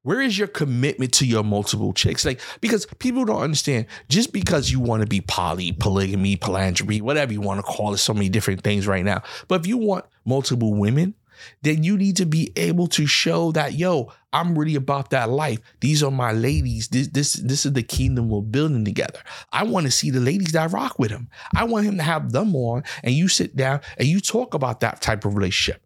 Where 0.03 0.21
is 0.21 0.39
your 0.39 0.49
commitment 0.49 1.15
to 1.15 1.27
your 1.27 1.43
multiple 1.43 1.95
chicks? 1.95 2.27
Like, 2.27 2.41
because 2.61 2.87
people 2.99 3.25
don't 3.25 3.41
understand 3.41 3.87
just 4.11 4.35
because 4.35 4.71
you 4.71 4.79
want 4.79 5.01
to 5.01 5.09
be 5.09 5.23
poly, 5.23 5.73
polygamy, 5.73 6.37
polyandry, 6.37 7.01
whatever 7.01 7.33
you 7.33 7.41
want 7.41 7.59
to 7.59 7.63
call 7.63 7.95
it, 7.95 7.99
so 7.99 8.13
many 8.13 8.29
different 8.29 8.61
things 8.61 8.87
right 8.87 9.05
now. 9.05 9.23
But 9.49 9.63
if 9.63 9.67
you 9.67 9.79
want 9.79 10.05
multiple 10.27 10.75
women, 10.75 11.15
then 11.63 11.83
you 11.83 11.97
need 11.97 12.17
to 12.17 12.27
be 12.27 12.53
able 12.57 12.87
to 12.89 13.07
show 13.07 13.53
that, 13.53 13.75
yo, 13.75 14.13
I'm 14.33 14.59
really 14.59 14.75
about 14.75 15.11
that 15.11 15.31
life. 15.31 15.59
These 15.81 16.03
are 16.03 16.11
my 16.11 16.33
ladies. 16.33 16.89
This 16.89 17.09
this 17.09 17.33
this 17.35 17.65
is 17.65 17.73
the 17.73 17.83
kingdom 17.83 18.29
we're 18.29 18.43
building 18.43 18.85
together. 18.85 19.21
I 19.53 19.65
want 19.65 19.87
to 19.87 19.93
see 19.93 20.11
the 20.11 20.21
ladies 20.21 20.53
that 20.53 20.73
rock 20.73 20.99
with 20.99 21.11
him. 21.11 21.29
I 21.55 21.65
want 21.65 21.87
him 21.87 21.97
to 21.97 22.03
have 22.03 22.33
them 22.33 22.55
on, 22.55 22.85
and 23.03 23.15
you 23.15 23.29
sit 23.29 23.57
down 23.57 23.81
and 23.99 24.07
you 24.07 24.21
talk 24.21 24.55
about 24.55 24.81
that 24.81 25.01
type 25.01 25.25
of 25.25 25.35
relationship. 25.35 25.83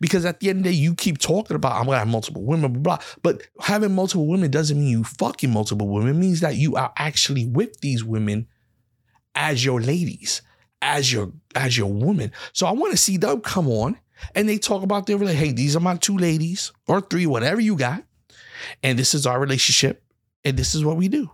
Because 0.00 0.24
at 0.24 0.40
the 0.40 0.48
end 0.48 0.60
of 0.60 0.64
the 0.64 0.70
day, 0.70 0.76
you 0.76 0.94
keep 0.94 1.18
talking 1.18 1.56
about 1.56 1.72
I'm 1.72 1.86
gonna 1.86 1.98
have 1.98 2.08
multiple 2.08 2.44
women, 2.44 2.72
blah, 2.72 2.96
blah, 2.96 3.04
But 3.22 3.42
having 3.60 3.94
multiple 3.94 4.26
women 4.26 4.50
doesn't 4.50 4.78
mean 4.78 4.88
you 4.88 5.04
fucking 5.04 5.50
multiple 5.50 5.88
women. 5.88 6.10
It 6.10 6.18
means 6.18 6.40
that 6.40 6.56
you 6.56 6.76
are 6.76 6.92
actually 6.96 7.46
with 7.46 7.80
these 7.80 8.04
women 8.04 8.46
as 9.34 9.64
your 9.64 9.80
ladies, 9.80 10.42
as 10.80 11.12
your 11.12 11.32
as 11.54 11.76
your 11.76 11.92
woman. 11.92 12.32
So 12.52 12.66
I 12.66 12.72
want 12.72 12.92
to 12.92 12.96
see 12.98 13.16
them 13.16 13.40
come 13.40 13.68
on 13.68 13.98
and 14.34 14.48
they 14.48 14.58
talk 14.58 14.82
about 14.82 15.06
their 15.06 15.16
relationship. 15.16 15.46
Hey, 15.46 15.52
these 15.52 15.76
are 15.76 15.80
my 15.80 15.96
two 15.96 16.16
ladies 16.16 16.72
or 16.86 17.00
three, 17.00 17.26
whatever 17.26 17.60
you 17.60 17.76
got. 17.76 18.02
And 18.82 18.98
this 18.98 19.14
is 19.14 19.26
our 19.26 19.40
relationship. 19.40 20.02
And 20.44 20.56
this 20.56 20.74
is 20.74 20.84
what 20.84 20.96
we 20.96 21.08
do. 21.08 21.30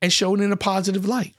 And 0.00 0.12
show 0.12 0.34
it 0.34 0.40
in 0.40 0.52
a 0.52 0.56
positive 0.56 1.06
light. 1.06 1.34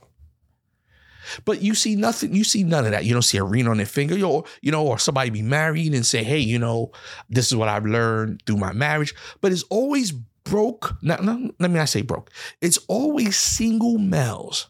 But 1.45 1.61
you 1.61 1.73
see 1.73 1.95
nothing, 1.95 2.35
you 2.35 2.43
see 2.43 2.63
none 2.63 2.85
of 2.85 2.91
that. 2.91 3.05
You 3.05 3.13
don't 3.13 3.21
see 3.21 3.37
a 3.37 3.43
ring 3.43 3.67
on 3.67 3.77
their 3.77 3.85
finger, 3.85 4.21
or 4.25 4.43
you 4.61 4.71
know, 4.71 4.85
or 4.85 4.99
somebody 4.99 5.29
be 5.29 5.41
married 5.41 5.93
and 5.93 6.05
say, 6.05 6.23
hey, 6.23 6.39
you 6.39 6.59
know, 6.59 6.91
this 7.29 7.47
is 7.47 7.55
what 7.55 7.69
I've 7.69 7.85
learned 7.85 8.43
through 8.45 8.57
my 8.57 8.73
marriage. 8.73 9.15
But 9.39 9.53
it's 9.53 9.63
always 9.63 10.11
broke. 10.11 10.95
Not, 11.01 11.23
not, 11.23 11.39
let 11.59 11.71
me 11.71 11.77
not 11.77 11.89
say 11.89 12.01
broke. 12.01 12.29
It's 12.61 12.77
always 12.89 13.37
single 13.37 13.97
males 13.97 14.67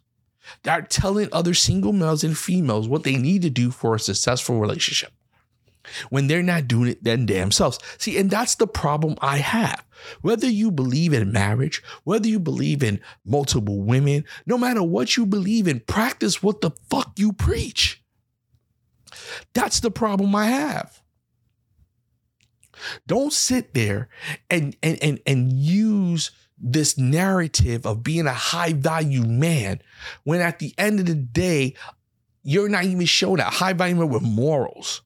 that 0.64 0.80
are 0.80 0.86
telling 0.86 1.30
other 1.32 1.54
single 1.56 1.94
males 1.94 2.24
and 2.24 2.38
females 2.38 2.88
what 2.88 3.04
they 3.04 3.18
need 3.18 3.42
to 3.42 3.50
do 3.50 3.72
for 3.72 3.96
a 3.96 4.00
successful 4.00 4.60
relationship 4.60 5.12
when 6.10 6.28
they're 6.28 6.44
not 6.44 6.68
doing 6.68 6.90
it 6.90 7.04
then 7.04 7.26
themselves. 7.26 7.80
See, 7.98 8.18
and 8.18 8.30
that's 8.30 8.56
the 8.56 8.68
problem 8.68 9.16
I 9.22 9.38
have. 9.38 9.86
Whether 10.22 10.50
you 10.50 10.72
believe 10.72 11.14
in 11.14 11.32
marriage, 11.32 11.82
whether 12.04 12.28
you 12.28 12.40
believe 12.40 12.84
in 12.84 13.00
multiple 13.26 13.82
women, 13.82 14.26
no 14.46 14.58
matter 14.58 14.84
what 14.84 15.16
you 15.18 15.26
believe 15.26 15.68
in, 15.68 15.80
practice 15.82 16.44
what 16.44 16.62
the 16.62 16.72
fuck 16.90 17.14
you 17.18 17.34
preach. 17.34 18.04
That's 19.54 19.80
the 19.80 19.92
problem 19.92 20.36
I 20.36 20.48
have. 20.48 21.02
Don't 23.08 23.32
sit 23.32 23.74
there 23.74 24.10
and 24.50 24.76
and 24.84 25.02
and 25.02 25.20
and 25.26 25.54
use 25.54 26.32
this 26.58 26.98
narrative 26.98 27.86
of 27.86 28.04
being 28.04 28.26
a 28.26 28.34
high 28.34 28.74
value 28.74 29.24
man 29.24 29.82
when 30.24 30.42
at 30.42 30.60
the 30.60 30.74
end 30.78 31.00
of 31.00 31.06
the 31.06 31.16
day, 31.16 31.76
you're 32.44 32.70
not 32.70 32.86
even 32.86 33.06
showing 33.06 33.38
that 33.38 33.54
high 33.54 33.74
value 33.74 33.96
man 33.96 34.10
with 34.10 34.24
morals. 34.24 35.02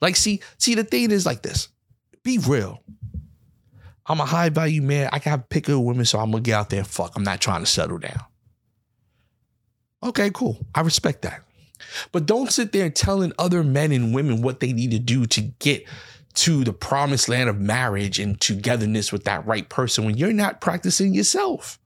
Like, 0.00 0.16
see, 0.16 0.40
see, 0.58 0.74
the 0.74 0.84
thing 0.84 1.10
is 1.10 1.26
like 1.26 1.42
this. 1.42 1.68
Be 2.22 2.38
real. 2.38 2.82
I'm 4.06 4.20
a 4.20 4.26
high 4.26 4.48
value 4.48 4.82
man. 4.82 5.10
I 5.12 5.18
can 5.18 5.30
have 5.30 5.48
pick 5.48 5.68
of 5.68 5.80
women, 5.80 6.04
so 6.04 6.18
I'm 6.18 6.30
gonna 6.30 6.42
get 6.42 6.54
out 6.54 6.70
there 6.70 6.80
and 6.80 6.88
fuck. 6.88 7.12
I'm 7.14 7.22
not 7.22 7.40
trying 7.40 7.60
to 7.60 7.66
settle 7.66 7.98
down. 7.98 8.24
Okay, 10.02 10.30
cool. 10.30 10.58
I 10.74 10.80
respect 10.80 11.22
that. 11.22 11.42
But 12.12 12.26
don't 12.26 12.50
sit 12.50 12.72
there 12.72 12.90
telling 12.90 13.32
other 13.38 13.62
men 13.62 13.92
and 13.92 14.14
women 14.14 14.42
what 14.42 14.60
they 14.60 14.72
need 14.72 14.90
to 14.92 14.98
do 14.98 15.26
to 15.26 15.40
get 15.40 15.86
to 16.34 16.64
the 16.64 16.72
promised 16.72 17.28
land 17.28 17.50
of 17.50 17.58
marriage 17.58 18.18
and 18.18 18.40
togetherness 18.40 19.12
with 19.12 19.24
that 19.24 19.46
right 19.46 19.68
person 19.68 20.04
when 20.04 20.16
you're 20.16 20.32
not 20.32 20.60
practicing 20.60 21.14
yourself. 21.14 21.78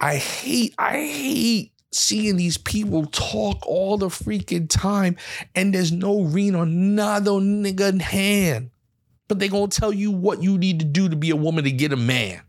I 0.00 0.16
hate, 0.16 0.74
I 0.78 0.92
hate 0.92 1.72
seeing 1.92 2.36
these 2.36 2.56
people 2.56 3.06
talk 3.06 3.66
all 3.66 3.98
the 3.98 4.08
freaking 4.08 4.68
time 4.68 5.16
and 5.54 5.74
there's 5.74 5.92
no 5.92 6.22
ring 6.22 6.54
on 6.54 6.68
another 6.68 7.32
nigga 7.32 7.88
in 7.88 8.00
hand. 8.00 8.70
But 9.28 9.38
they 9.38 9.48
gonna 9.48 9.68
tell 9.68 9.92
you 9.92 10.10
what 10.10 10.42
you 10.42 10.58
need 10.58 10.80
to 10.80 10.84
do 10.84 11.08
to 11.08 11.16
be 11.16 11.30
a 11.30 11.36
woman 11.36 11.64
to 11.64 11.70
get 11.70 11.92
a 11.92 11.96
man. 11.96 12.42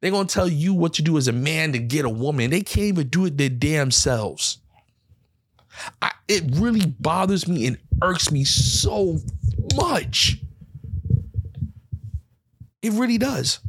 They're 0.00 0.10
gonna 0.10 0.28
tell 0.28 0.48
you 0.48 0.74
what 0.74 0.94
to 0.94 1.02
do 1.02 1.16
as 1.16 1.28
a 1.28 1.32
man 1.32 1.72
to 1.72 1.78
get 1.78 2.04
a 2.04 2.10
woman. 2.10 2.50
They 2.50 2.60
can't 2.60 2.86
even 2.86 3.08
do 3.08 3.26
it 3.26 3.36
their 3.36 3.48
damn 3.48 3.90
selves. 3.90 4.58
I, 6.02 6.12
it 6.28 6.44
really 6.54 6.86
bothers 6.86 7.46
me 7.46 7.66
and 7.66 7.78
irks 8.02 8.30
me 8.30 8.44
so 8.44 9.18
much. 9.76 10.38
It 12.82 12.92
really 12.92 13.18
does. 13.18 13.60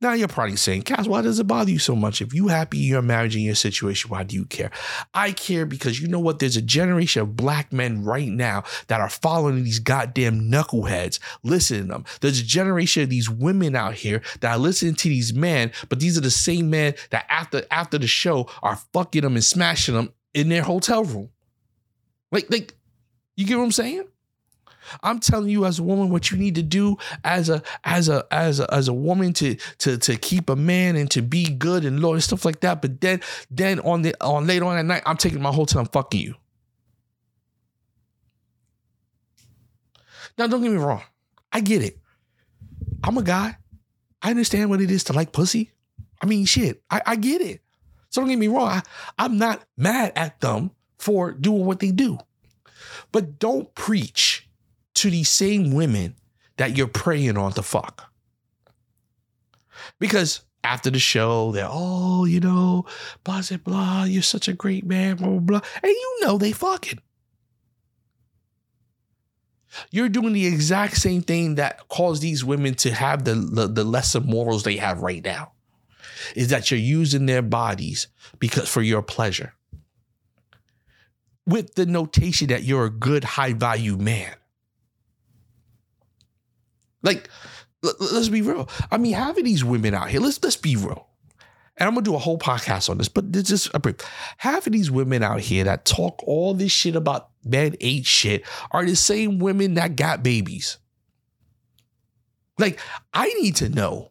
Now 0.00 0.12
you're 0.12 0.28
probably 0.28 0.56
saying, 0.56 0.82
Cass, 0.82 1.06
why 1.06 1.22
does 1.22 1.38
it 1.38 1.46
bother 1.46 1.70
you 1.70 1.78
so 1.78 1.94
much? 1.94 2.20
If 2.20 2.34
you 2.34 2.48
happy 2.48 2.78
in 2.78 2.88
your 2.88 3.02
marriage 3.02 3.34
and 3.34 3.44
your 3.44 3.54
situation, 3.54 4.10
why 4.10 4.22
do 4.22 4.34
you 4.34 4.44
care? 4.44 4.70
I 5.14 5.32
care 5.32 5.66
because 5.66 6.00
you 6.00 6.08
know 6.08 6.18
what? 6.18 6.38
There's 6.38 6.56
a 6.56 6.62
generation 6.62 7.22
of 7.22 7.36
black 7.36 7.72
men 7.72 8.04
right 8.04 8.28
now 8.28 8.64
that 8.88 9.00
are 9.00 9.08
following 9.08 9.64
these 9.64 9.78
goddamn 9.78 10.50
knuckleheads, 10.50 11.18
listening 11.42 11.82
to 11.82 11.88
them. 11.88 12.04
There's 12.20 12.40
a 12.40 12.44
generation 12.44 13.02
of 13.02 13.10
these 13.10 13.30
women 13.30 13.76
out 13.76 13.94
here 13.94 14.22
that 14.40 14.52
are 14.52 14.58
listening 14.58 14.94
to 14.96 15.08
these 15.08 15.32
men, 15.34 15.72
but 15.88 16.00
these 16.00 16.18
are 16.18 16.22
the 16.22 16.30
same 16.30 16.70
men 16.70 16.94
that 17.10 17.26
after 17.28 17.64
after 17.70 17.98
the 17.98 18.06
show 18.06 18.48
are 18.62 18.76
fucking 18.92 19.22
them 19.22 19.34
and 19.34 19.44
smashing 19.44 19.94
them 19.94 20.12
in 20.34 20.48
their 20.48 20.62
hotel 20.62 21.04
room. 21.04 21.30
Like, 22.30 22.50
like, 22.50 22.74
you 23.36 23.46
get 23.46 23.56
what 23.56 23.64
I'm 23.64 23.72
saying? 23.72 24.06
I'm 25.02 25.18
telling 25.20 25.48
you 25.48 25.64
as 25.64 25.78
a 25.78 25.82
woman 25.82 26.10
what 26.10 26.30
you 26.30 26.36
need 26.36 26.54
to 26.56 26.62
do 26.62 26.96
as 27.24 27.48
a 27.48 27.62
as 27.84 28.08
a 28.08 28.26
as 28.30 28.60
a 28.60 28.72
as 28.72 28.88
a 28.88 28.92
woman 28.92 29.32
to 29.34 29.56
to 29.78 29.98
to 29.98 30.16
keep 30.16 30.48
a 30.48 30.56
man 30.56 30.96
and 30.96 31.10
to 31.12 31.22
be 31.22 31.44
good 31.44 31.84
and 31.84 32.00
loyal 32.00 32.14
and 32.14 32.22
stuff 32.22 32.44
like 32.44 32.60
that. 32.60 32.82
But 32.82 33.00
then 33.00 33.20
then 33.50 33.80
on 33.80 34.02
the 34.02 34.14
on 34.20 34.46
later 34.46 34.64
on 34.64 34.78
at 34.78 34.84
night, 34.84 35.02
I'm 35.06 35.16
taking 35.16 35.42
my 35.42 35.52
hotel 35.52 35.80
and 35.80 35.92
fucking 35.92 36.20
you. 36.20 36.34
Now 40.36 40.46
don't 40.46 40.62
get 40.62 40.70
me 40.70 40.78
wrong. 40.78 41.02
I 41.52 41.60
get 41.60 41.82
it. 41.82 41.98
I'm 43.02 43.18
a 43.18 43.22
guy. 43.22 43.56
I 44.22 44.30
understand 44.30 44.70
what 44.70 44.80
it 44.80 44.90
is 44.90 45.04
to 45.04 45.12
like 45.12 45.32
pussy. 45.32 45.72
I 46.20 46.26
mean, 46.26 46.44
shit, 46.46 46.82
I, 46.90 47.00
I 47.06 47.16
get 47.16 47.40
it. 47.40 47.60
So 48.10 48.20
don't 48.20 48.30
get 48.30 48.38
me 48.38 48.48
wrong. 48.48 48.68
I, 48.68 48.82
I'm 49.18 49.38
not 49.38 49.64
mad 49.76 50.12
at 50.16 50.40
them 50.40 50.72
for 50.98 51.32
doing 51.32 51.64
what 51.64 51.80
they 51.80 51.92
do. 51.92 52.18
But 53.12 53.38
don't 53.38 53.72
preach 53.74 54.47
to 55.00 55.10
these 55.10 55.28
same 55.28 55.72
women 55.72 56.14
that 56.56 56.76
you're 56.76 56.86
preying 56.86 57.36
on 57.36 57.52
to 57.52 57.62
fuck. 57.62 58.12
Because 59.98 60.42
after 60.64 60.90
the 60.90 60.98
show, 60.98 61.52
they're, 61.52 61.68
oh, 61.68 62.24
you 62.24 62.40
know, 62.40 62.84
blah, 63.24 63.42
blah, 63.48 63.56
blah, 63.58 64.04
you're 64.04 64.22
such 64.22 64.48
a 64.48 64.52
great 64.52 64.84
man, 64.84 65.16
blah, 65.16 65.28
blah, 65.28 65.38
blah. 65.38 65.60
And 65.82 65.90
you 65.90 66.18
know 66.22 66.38
they 66.38 66.52
fucking. 66.52 67.00
You're 69.90 70.08
doing 70.08 70.32
the 70.32 70.46
exact 70.46 70.96
same 70.96 71.22
thing 71.22 71.56
that 71.56 71.88
caused 71.88 72.22
these 72.22 72.44
women 72.44 72.74
to 72.76 72.92
have 72.92 73.24
the, 73.24 73.34
the, 73.34 73.68
the 73.68 73.84
lesser 73.84 74.20
morals 74.20 74.62
they 74.62 74.76
have 74.76 75.00
right 75.00 75.24
now. 75.24 75.52
Is 76.34 76.48
that 76.48 76.70
you're 76.70 76.80
using 76.80 77.26
their 77.26 77.42
bodies 77.42 78.08
because 78.38 78.68
for 78.68 78.82
your 78.82 79.02
pleasure. 79.02 79.54
With 81.46 81.74
the 81.76 81.86
notation 81.86 82.48
that 82.48 82.64
you're 82.64 82.86
a 82.86 82.90
good, 82.90 83.24
high 83.24 83.52
value 83.52 83.96
man. 83.96 84.34
Like, 87.02 87.28
let's 87.82 88.28
be 88.28 88.42
real. 88.42 88.68
I 88.90 88.98
mean, 88.98 89.14
having 89.14 89.44
these 89.44 89.64
women 89.64 89.94
out 89.94 90.08
here, 90.10 90.20
let's 90.20 90.42
let's 90.42 90.56
be 90.56 90.76
real. 90.76 91.06
And 91.76 91.86
I'm 91.86 91.94
gonna 91.94 92.04
do 92.04 92.16
a 92.16 92.18
whole 92.18 92.38
podcast 92.38 92.90
on 92.90 92.98
this, 92.98 93.08
but 93.08 93.24
it's 93.32 93.48
just 93.48 93.70
a 93.72 93.78
brief. 93.78 93.96
Having 94.38 94.72
these 94.72 94.90
women 94.90 95.22
out 95.22 95.40
here 95.40 95.64
that 95.64 95.84
talk 95.84 96.22
all 96.26 96.54
this 96.54 96.72
shit 96.72 96.96
about 96.96 97.30
men 97.44 97.76
ain't 97.80 98.06
shit 98.06 98.44
are 98.72 98.84
the 98.84 98.96
same 98.96 99.38
women 99.38 99.74
that 99.74 99.94
got 99.94 100.22
babies. 100.22 100.78
Like, 102.58 102.80
I 103.14 103.28
need 103.34 103.54
to 103.56 103.68
know 103.68 104.10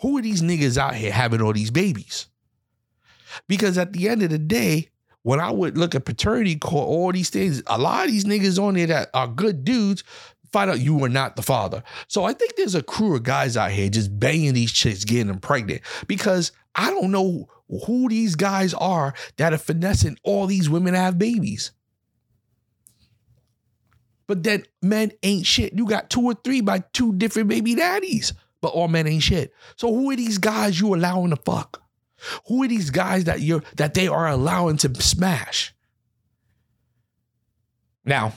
who 0.00 0.18
are 0.18 0.22
these 0.22 0.42
niggas 0.42 0.78
out 0.78 0.94
here 0.94 1.10
having 1.10 1.42
all 1.42 1.52
these 1.52 1.72
babies? 1.72 2.26
Because 3.48 3.78
at 3.78 3.92
the 3.92 4.08
end 4.08 4.22
of 4.22 4.30
the 4.30 4.38
day, 4.38 4.88
when 5.22 5.40
I 5.40 5.50
would 5.50 5.78
look 5.78 5.94
at 5.94 6.04
paternity 6.04 6.56
court, 6.56 6.88
all 6.88 7.12
these 7.12 7.30
things, 7.30 7.62
a 7.66 7.78
lot 7.78 8.04
of 8.04 8.10
these 8.10 8.24
niggas 8.24 8.62
on 8.62 8.74
there 8.74 8.86
that 8.88 9.10
are 9.14 9.26
good 9.26 9.64
dudes 9.64 10.04
find 10.52 10.70
out 10.70 10.80
you 10.80 10.94
were 10.94 11.08
not 11.08 11.36
the 11.36 11.42
father. 11.42 11.82
So 12.08 12.24
I 12.24 12.32
think 12.32 12.56
there's 12.56 12.74
a 12.74 12.82
crew 12.82 13.16
of 13.16 13.22
guys 13.22 13.56
out 13.56 13.70
here 13.70 13.88
just 13.88 14.18
banging 14.18 14.54
these 14.54 14.72
chicks, 14.72 15.04
getting 15.04 15.28
them 15.28 15.40
pregnant 15.40 15.82
because 16.06 16.52
I 16.74 16.90
don't 16.90 17.10
know 17.10 17.48
who 17.86 18.08
these 18.08 18.34
guys 18.34 18.74
are 18.74 19.14
that 19.36 19.52
are 19.52 19.58
finessing 19.58 20.18
all 20.22 20.46
these 20.46 20.68
women 20.68 20.94
have 20.94 21.18
babies. 21.18 21.72
But 24.26 24.42
then 24.42 24.64
men 24.80 25.12
ain't 25.22 25.46
shit. 25.46 25.72
You 25.74 25.86
got 25.86 26.10
two 26.10 26.22
or 26.22 26.34
three 26.34 26.60
by 26.60 26.80
two 26.92 27.12
different 27.14 27.48
baby 27.48 27.74
daddies, 27.74 28.32
but 28.60 28.68
all 28.68 28.88
men 28.88 29.06
ain't 29.06 29.22
shit. 29.22 29.52
So 29.76 29.92
who 29.92 30.10
are 30.10 30.16
these 30.16 30.38
guys 30.38 30.80
you 30.80 30.94
allowing 30.94 31.30
to 31.30 31.36
fuck? 31.36 31.82
Who 32.46 32.62
are 32.62 32.68
these 32.68 32.90
guys 32.90 33.24
that 33.24 33.40
you're 33.40 33.62
that 33.76 33.94
they 33.94 34.06
are 34.06 34.28
allowing 34.28 34.76
to 34.78 35.02
smash? 35.02 35.74
Now, 38.04 38.32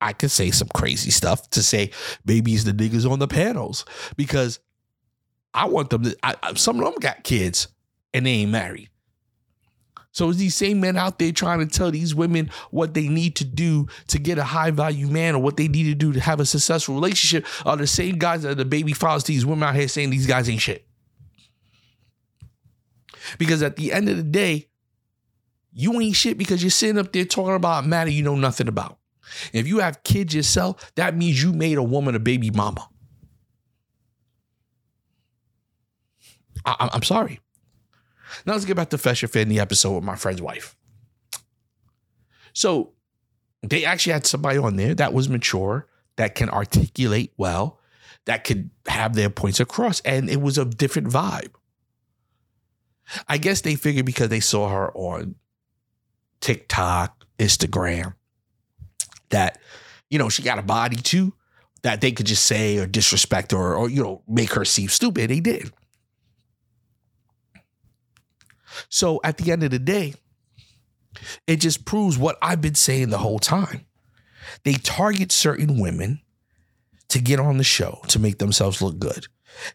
I 0.00 0.12
could 0.12 0.30
say 0.30 0.50
some 0.50 0.68
crazy 0.74 1.10
stuff 1.10 1.50
to 1.50 1.62
say 1.62 1.90
maybe 2.24 2.54
it's 2.54 2.64
the 2.64 2.72
niggas 2.72 3.10
on 3.10 3.18
the 3.18 3.28
panels 3.28 3.84
because 4.16 4.60
I 5.54 5.66
want 5.66 5.90
them 5.90 6.04
to. 6.04 6.16
I, 6.22 6.54
some 6.54 6.78
of 6.78 6.84
them 6.84 7.00
got 7.00 7.24
kids 7.24 7.68
and 8.14 8.26
they 8.26 8.30
ain't 8.30 8.50
married. 8.50 8.90
So 10.12 10.28
it's 10.30 10.38
these 10.38 10.54
same 10.54 10.80
men 10.80 10.96
out 10.96 11.18
there 11.18 11.32
trying 11.32 11.60
to 11.60 11.66
tell 11.66 11.90
these 11.90 12.14
women 12.14 12.50
what 12.70 12.94
they 12.94 13.08
need 13.08 13.36
to 13.36 13.44
do 13.44 13.86
to 14.08 14.18
get 14.18 14.38
a 14.38 14.44
high 14.44 14.70
value 14.70 15.06
man 15.06 15.34
or 15.34 15.42
what 15.42 15.56
they 15.56 15.68
need 15.68 15.84
to 15.84 15.94
do 15.94 16.12
to 16.12 16.20
have 16.20 16.40
a 16.40 16.46
successful 16.46 16.94
relationship 16.94 17.46
are 17.66 17.76
the 17.76 17.86
same 17.86 18.18
guys 18.18 18.42
that 18.42 18.50
are 18.50 18.54
the 18.56 18.64
baby 18.64 18.92
fathers 18.92 19.24
to 19.24 19.32
these 19.32 19.46
women 19.46 19.68
out 19.68 19.76
here 19.76 19.86
saying 19.86 20.10
these 20.10 20.26
guys 20.26 20.48
ain't 20.48 20.60
shit. 20.60 20.86
Because 23.38 23.62
at 23.62 23.76
the 23.76 23.92
end 23.92 24.08
of 24.08 24.16
the 24.16 24.22
day, 24.22 24.68
you 25.72 26.00
ain't 26.00 26.16
shit 26.16 26.38
because 26.38 26.62
you're 26.62 26.70
sitting 26.70 26.98
up 26.98 27.12
there 27.12 27.24
talking 27.24 27.54
about 27.54 27.84
a 27.84 27.86
matter 27.86 28.10
you 28.10 28.22
know 28.22 28.34
nothing 28.34 28.66
about. 28.66 28.97
If 29.52 29.66
you 29.66 29.78
have 29.78 30.02
kids 30.02 30.34
yourself, 30.34 30.92
that 30.94 31.16
means 31.16 31.42
you 31.42 31.52
made 31.52 31.78
a 31.78 31.82
woman 31.82 32.14
a 32.14 32.18
baby 32.18 32.50
mama. 32.50 32.88
I, 36.64 36.90
am 36.92 37.02
sorry. 37.02 37.40
Now 38.44 38.52
let's 38.52 38.64
get 38.64 38.76
back 38.76 38.90
to 38.90 38.96
Fesher 38.96 39.30
the 39.48 39.60
episode 39.60 39.94
with 39.94 40.04
my 40.04 40.16
friend's 40.16 40.42
wife. 40.42 40.76
So 42.52 42.92
they 43.62 43.84
actually 43.84 44.12
had 44.12 44.26
somebody 44.26 44.58
on 44.58 44.76
there 44.76 44.94
that 44.94 45.12
was 45.12 45.28
mature, 45.28 45.86
that 46.16 46.34
can 46.34 46.48
articulate 46.50 47.32
well, 47.36 47.80
that 48.26 48.44
could 48.44 48.70
have 48.86 49.14
their 49.14 49.30
points 49.30 49.60
across, 49.60 50.00
and 50.00 50.28
it 50.28 50.40
was 50.40 50.58
a 50.58 50.64
different 50.64 51.08
vibe. 51.08 51.52
I 53.26 53.38
guess 53.38 53.62
they 53.62 53.74
figured 53.74 54.04
because 54.04 54.28
they 54.28 54.40
saw 54.40 54.68
her 54.68 54.92
on 54.92 55.36
TikTok, 56.40 57.24
Instagram, 57.38 58.14
that, 59.30 59.58
you 60.10 60.18
know, 60.18 60.28
she 60.28 60.42
got 60.42 60.58
a 60.58 60.62
body 60.62 60.96
too, 60.96 61.32
that 61.82 62.00
they 62.00 62.12
could 62.12 62.26
just 62.26 62.46
say 62.46 62.78
or 62.78 62.86
disrespect 62.86 63.52
her 63.52 63.74
or, 63.74 63.88
you 63.88 64.02
know, 64.02 64.22
make 64.26 64.52
her 64.54 64.64
seem 64.64 64.88
stupid. 64.88 65.30
They 65.30 65.40
did. 65.40 65.72
So 68.88 69.20
at 69.24 69.38
the 69.38 69.52
end 69.52 69.62
of 69.62 69.70
the 69.70 69.78
day, 69.78 70.14
it 71.46 71.56
just 71.56 71.84
proves 71.84 72.16
what 72.16 72.38
I've 72.42 72.60
been 72.60 72.74
saying 72.74 73.10
the 73.10 73.18
whole 73.18 73.38
time. 73.38 73.86
They 74.64 74.74
target 74.74 75.32
certain 75.32 75.80
women 75.80 76.20
to 77.08 77.20
get 77.20 77.40
on 77.40 77.58
the 77.58 77.64
show 77.64 78.00
to 78.08 78.18
make 78.18 78.38
themselves 78.38 78.82
look 78.82 78.98
good. 78.98 79.26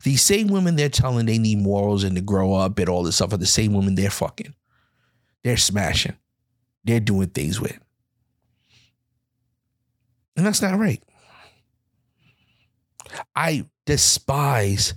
These 0.03 0.21
same 0.21 0.47
women 0.47 0.75
they're 0.75 0.89
telling 0.89 1.25
they 1.25 1.37
need 1.37 1.59
morals 1.59 2.03
and 2.03 2.15
to 2.15 2.21
grow 2.21 2.53
up 2.53 2.79
and 2.79 2.87
all 2.87 3.03
this 3.03 3.15
stuff 3.15 3.33
are 3.33 3.37
the 3.37 3.45
same 3.45 3.73
women 3.73 3.95
they're 3.95 4.09
fucking. 4.09 4.53
They're 5.43 5.57
smashing. 5.57 6.15
They're 6.85 6.99
doing 6.99 7.29
things 7.29 7.59
with. 7.59 7.77
And 10.36 10.46
that's 10.46 10.62
not 10.62 10.78
right. 10.80 11.02
I 13.36 13.65
despise 13.86 14.93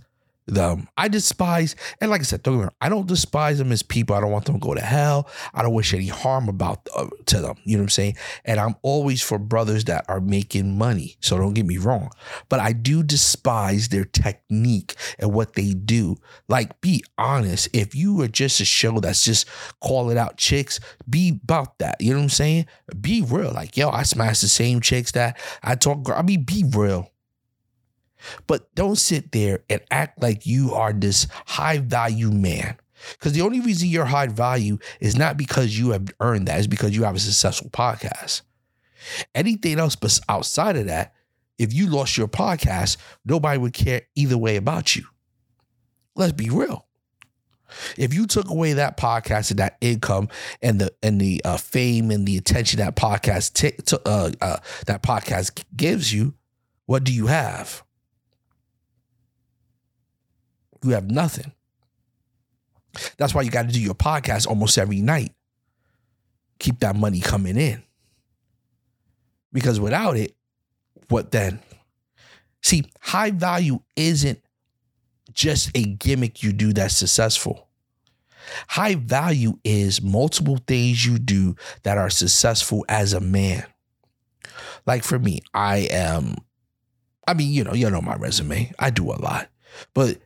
them. 0.46 0.88
I 0.96 1.08
despise, 1.08 1.74
and 2.00 2.10
like 2.10 2.20
I 2.20 2.24
said, 2.24 2.42
don't 2.42 2.72
I 2.80 2.88
don't 2.88 3.06
despise 3.06 3.58
them 3.58 3.72
as 3.72 3.82
people. 3.82 4.14
I 4.14 4.20
don't 4.20 4.30
want 4.30 4.44
them 4.44 4.56
to 4.56 4.60
go 4.60 4.74
to 4.74 4.80
hell. 4.80 5.28
I 5.52 5.62
don't 5.62 5.74
wish 5.74 5.92
any 5.92 6.08
harm 6.08 6.48
about 6.48 6.86
uh, 6.94 7.08
to 7.26 7.40
them. 7.40 7.56
You 7.64 7.76
know 7.76 7.82
what 7.82 7.86
I'm 7.86 7.90
saying? 7.90 8.16
And 8.44 8.60
I'm 8.60 8.76
always 8.82 9.22
for 9.22 9.38
brothers 9.38 9.84
that 9.84 10.04
are 10.08 10.20
making 10.20 10.78
money. 10.78 11.16
So 11.20 11.36
don't 11.38 11.54
get 11.54 11.66
me 11.66 11.78
wrong, 11.78 12.10
but 12.48 12.60
I 12.60 12.72
do 12.72 13.02
despise 13.02 13.88
their 13.88 14.04
technique 14.04 14.94
and 15.18 15.32
what 15.32 15.54
they 15.54 15.74
do. 15.74 16.16
Like, 16.48 16.80
be 16.80 17.04
honest. 17.18 17.68
If 17.72 17.94
you 17.94 18.20
are 18.22 18.28
just 18.28 18.60
a 18.60 18.64
show 18.64 19.00
that's 19.00 19.24
just 19.24 19.48
calling 19.80 20.18
out 20.18 20.36
chicks, 20.36 20.78
be 21.08 21.40
about 21.42 21.78
that. 21.78 22.00
You 22.00 22.12
know 22.12 22.18
what 22.18 22.24
I'm 22.24 22.30
saying? 22.30 22.66
Be 23.00 23.22
real. 23.22 23.52
Like, 23.52 23.76
yo, 23.76 23.90
I 23.90 24.04
smash 24.04 24.40
the 24.40 24.48
same 24.48 24.80
chicks 24.80 25.12
that 25.12 25.38
I 25.62 25.74
talk. 25.74 26.08
I 26.10 26.22
mean, 26.22 26.44
be 26.44 26.64
real. 26.68 27.10
But 28.46 28.74
don't 28.74 28.96
sit 28.96 29.32
there 29.32 29.60
and 29.68 29.80
act 29.90 30.22
like 30.22 30.46
you 30.46 30.72
are 30.74 30.92
this 30.92 31.26
high 31.46 31.78
value 31.78 32.30
man. 32.30 32.76
Because 33.12 33.32
the 33.32 33.42
only 33.42 33.60
reason 33.60 33.88
you're 33.88 34.06
high 34.06 34.26
value 34.26 34.78
is 35.00 35.16
not 35.16 35.36
because 35.36 35.78
you 35.78 35.90
have 35.90 36.08
earned 36.20 36.48
that, 36.48 36.58
it's 36.58 36.66
because 36.66 36.96
you 36.96 37.04
have 37.04 37.16
a 37.16 37.20
successful 37.20 37.70
podcast. 37.70 38.42
Anything 39.34 39.78
else 39.78 39.96
but 39.96 40.18
outside 40.28 40.76
of 40.76 40.86
that, 40.86 41.14
if 41.58 41.72
you 41.72 41.86
lost 41.86 42.16
your 42.16 42.28
podcast, 42.28 42.96
nobody 43.24 43.58
would 43.58 43.72
care 43.72 44.02
either 44.14 44.36
way 44.36 44.56
about 44.56 44.96
you. 44.96 45.04
Let's 46.14 46.32
be 46.32 46.50
real. 46.50 46.86
If 47.96 48.14
you 48.14 48.26
took 48.26 48.48
away 48.48 48.74
that 48.74 48.96
podcast 48.96 49.50
and 49.50 49.58
that 49.58 49.76
income 49.80 50.28
and 50.62 50.80
the 50.80 50.94
and 51.02 51.20
the 51.20 51.42
uh, 51.44 51.56
fame 51.56 52.10
and 52.10 52.26
the 52.26 52.36
attention 52.36 52.78
that 52.78 52.94
podcast 52.94 53.54
t- 53.54 53.72
t- 53.84 53.96
uh, 54.06 54.30
uh, 54.40 54.58
that 54.86 55.02
podcast 55.02 55.64
gives 55.76 56.12
you, 56.12 56.34
what 56.86 57.04
do 57.04 57.12
you 57.12 57.26
have? 57.26 57.82
You 60.82 60.90
have 60.90 61.10
nothing. 61.10 61.52
That's 63.18 63.34
why 63.34 63.42
you 63.42 63.50
got 63.50 63.66
to 63.66 63.72
do 63.72 63.80
your 63.80 63.94
podcast 63.94 64.46
almost 64.46 64.78
every 64.78 65.00
night. 65.00 65.34
Keep 66.58 66.80
that 66.80 66.96
money 66.96 67.20
coming 67.20 67.56
in. 67.56 67.82
Because 69.52 69.78
without 69.78 70.16
it, 70.16 70.34
what 71.08 71.30
then? 71.30 71.60
See, 72.62 72.84
high 73.00 73.30
value 73.30 73.80
isn't 73.94 74.40
just 75.32 75.70
a 75.76 75.84
gimmick 75.84 76.42
you 76.42 76.52
do 76.52 76.72
that's 76.72 76.96
successful. 76.96 77.68
High 78.68 78.94
value 78.94 79.58
is 79.64 80.00
multiple 80.00 80.58
things 80.66 81.04
you 81.04 81.18
do 81.18 81.56
that 81.82 81.98
are 81.98 82.10
successful 82.10 82.84
as 82.88 83.12
a 83.12 83.20
man. 83.20 83.66
Like 84.86 85.02
for 85.04 85.18
me, 85.18 85.40
I 85.52 85.88
am, 85.90 86.36
I 87.26 87.34
mean, 87.34 87.52
you 87.52 87.64
know, 87.64 87.74
you 87.74 87.90
know 87.90 88.00
my 88.00 88.14
resume. 88.16 88.72
I 88.78 88.90
do 88.90 89.10
a 89.10 89.18
lot. 89.20 89.48
But 89.94 90.18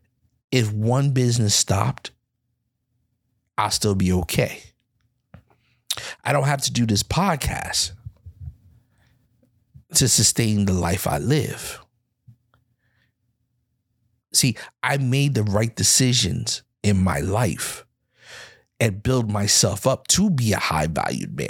if 0.50 0.72
one 0.72 1.10
business 1.10 1.54
stopped, 1.54 2.10
I'll 3.56 3.70
still 3.70 3.94
be 3.94 4.12
okay. 4.12 4.62
I 6.24 6.32
don't 6.32 6.44
have 6.44 6.62
to 6.62 6.72
do 6.72 6.86
this 6.86 7.02
podcast 7.02 7.92
to 9.94 10.08
sustain 10.08 10.64
the 10.64 10.72
life 10.72 11.06
I 11.06 11.18
live. 11.18 11.80
See, 14.32 14.56
I 14.82 14.96
made 14.96 15.34
the 15.34 15.42
right 15.42 15.74
decisions 15.74 16.62
in 16.82 17.02
my 17.02 17.18
life 17.18 17.84
and 18.78 19.02
build 19.02 19.30
myself 19.30 19.86
up 19.86 20.06
to 20.08 20.30
be 20.30 20.52
a 20.52 20.58
high 20.58 20.86
valued 20.86 21.36
man. 21.36 21.48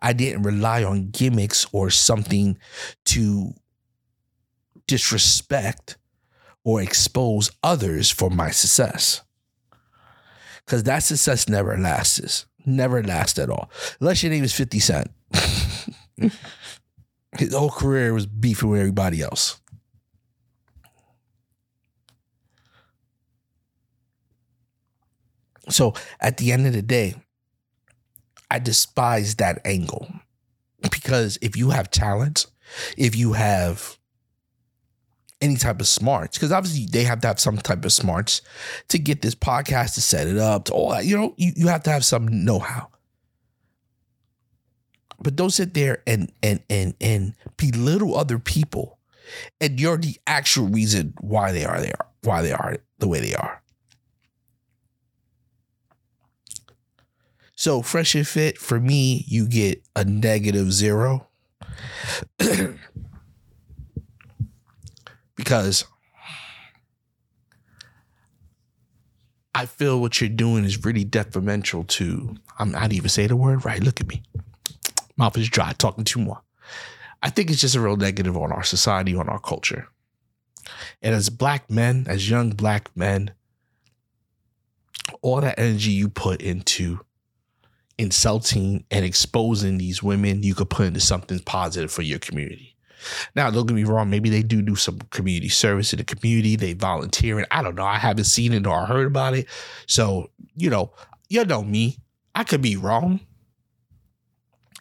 I 0.00 0.12
didn't 0.12 0.44
rely 0.44 0.84
on 0.84 1.10
gimmicks 1.10 1.66
or 1.72 1.90
something 1.90 2.56
to 3.06 3.52
disrespect 4.86 5.96
or 6.64 6.80
expose 6.80 7.50
others 7.62 8.10
for 8.10 8.30
my 8.30 8.50
success. 8.50 9.22
Because 10.64 10.84
that 10.84 11.00
success 11.00 11.48
never 11.48 11.76
lasts. 11.76 12.46
Never 12.64 13.02
lasts 13.02 13.38
at 13.38 13.50
all. 13.50 13.70
Unless 14.00 14.22
your 14.22 14.30
name 14.30 14.44
is 14.44 14.54
50 14.54 14.78
Cent. 14.78 15.10
His 17.38 17.54
whole 17.54 17.70
career 17.70 18.14
was 18.14 18.26
beefing 18.26 18.68
with 18.68 18.80
everybody 18.80 19.22
else. 19.22 19.60
So 25.68 25.94
at 26.20 26.36
the 26.36 26.52
end 26.52 26.66
of 26.66 26.72
the 26.72 26.82
day, 26.82 27.14
I 28.50 28.58
despise 28.58 29.36
that 29.36 29.60
angle 29.64 30.12
because 30.90 31.38
if 31.40 31.56
you 31.56 31.70
have 31.70 31.90
talent, 31.90 32.46
if 32.96 33.16
you 33.16 33.32
have 33.32 33.98
any 35.42 35.56
type 35.56 35.80
of 35.80 35.88
smarts 35.88 36.38
because 36.38 36.52
obviously 36.52 36.86
they 36.86 37.04
have 37.04 37.20
to 37.20 37.26
have 37.26 37.40
some 37.40 37.58
type 37.58 37.84
of 37.84 37.92
smarts 37.92 38.40
to 38.88 38.98
get 38.98 39.20
this 39.20 39.34
podcast 39.34 39.94
to 39.94 40.00
set 40.00 40.28
it 40.28 40.38
up 40.38 40.64
to 40.64 40.72
all 40.72 40.90
that 40.90 41.04
you 41.04 41.16
know 41.16 41.34
you, 41.36 41.52
you 41.56 41.66
have 41.68 41.82
to 41.82 41.90
have 41.90 42.04
some 42.04 42.44
know-how. 42.44 42.88
But 45.20 45.36
don't 45.36 45.50
sit 45.50 45.74
there 45.74 46.02
and 46.06 46.32
and 46.42 46.62
and 46.70 46.94
and 47.00 47.34
belittle 47.56 48.16
other 48.16 48.38
people 48.38 48.98
and 49.60 49.78
you're 49.78 49.96
the 49.96 50.16
actual 50.26 50.68
reason 50.68 51.14
why 51.20 51.52
they 51.52 51.64
are 51.64 51.80
there 51.80 51.98
why 52.22 52.42
they 52.42 52.52
are 52.52 52.76
the 52.98 53.08
way 53.08 53.20
they 53.20 53.34
are. 53.34 53.62
So 57.56 57.82
fresh 57.82 58.14
and 58.14 58.26
fit 58.26 58.58
for 58.58 58.80
me 58.80 59.24
you 59.26 59.46
get 59.46 59.82
a 59.94 60.04
negative 60.04 60.72
zero 60.72 61.28
because 65.42 65.86
I 69.52 69.66
feel 69.66 70.00
what 70.00 70.20
you're 70.20 70.30
doing 70.30 70.64
is 70.64 70.84
really 70.84 71.02
detrimental 71.02 71.82
to. 71.82 72.36
I'm 72.60 72.70
not 72.70 72.92
even 72.92 73.08
say 73.08 73.26
the 73.26 73.34
word 73.34 73.64
right. 73.64 73.82
Look 73.82 74.00
at 74.00 74.06
me, 74.06 74.22
mouth 75.16 75.36
is 75.36 75.48
dry, 75.48 75.72
talking 75.72 76.04
too 76.04 76.20
more. 76.20 76.42
I 77.24 77.30
think 77.30 77.50
it's 77.50 77.60
just 77.60 77.74
a 77.74 77.80
real 77.80 77.96
negative 77.96 78.36
on 78.36 78.52
our 78.52 78.62
society, 78.62 79.16
on 79.16 79.28
our 79.28 79.40
culture. 79.40 79.88
And 81.02 81.12
as 81.12 81.28
black 81.28 81.68
men, 81.68 82.06
as 82.08 82.30
young 82.30 82.50
black 82.50 82.96
men, 82.96 83.32
all 85.22 85.40
that 85.40 85.58
energy 85.58 85.90
you 85.90 86.08
put 86.08 86.40
into 86.40 87.00
insulting 87.98 88.84
and 88.92 89.04
exposing 89.04 89.78
these 89.78 90.04
women, 90.04 90.44
you 90.44 90.54
could 90.54 90.70
put 90.70 90.86
into 90.86 91.00
something 91.00 91.40
positive 91.40 91.90
for 91.90 92.02
your 92.02 92.20
community. 92.20 92.76
Now, 93.34 93.50
don't 93.50 93.66
get 93.66 93.74
me 93.74 93.84
wrong. 93.84 94.10
Maybe 94.10 94.30
they 94.30 94.42
do 94.42 94.62
do 94.62 94.76
some 94.76 94.98
community 95.10 95.48
service 95.48 95.92
in 95.92 95.98
the 95.98 96.04
community. 96.04 96.56
They 96.56 96.72
volunteer, 96.72 97.38
and 97.38 97.46
I 97.50 97.62
don't 97.62 97.74
know. 97.74 97.84
I 97.84 97.98
haven't 97.98 98.24
seen 98.24 98.52
it 98.52 98.66
or 98.66 98.86
heard 98.86 99.06
about 99.06 99.34
it. 99.34 99.46
So 99.86 100.30
you 100.56 100.70
know, 100.70 100.92
you 101.28 101.44
know 101.44 101.62
me. 101.62 101.98
I 102.34 102.44
could 102.44 102.62
be 102.62 102.76
wrong, 102.76 103.20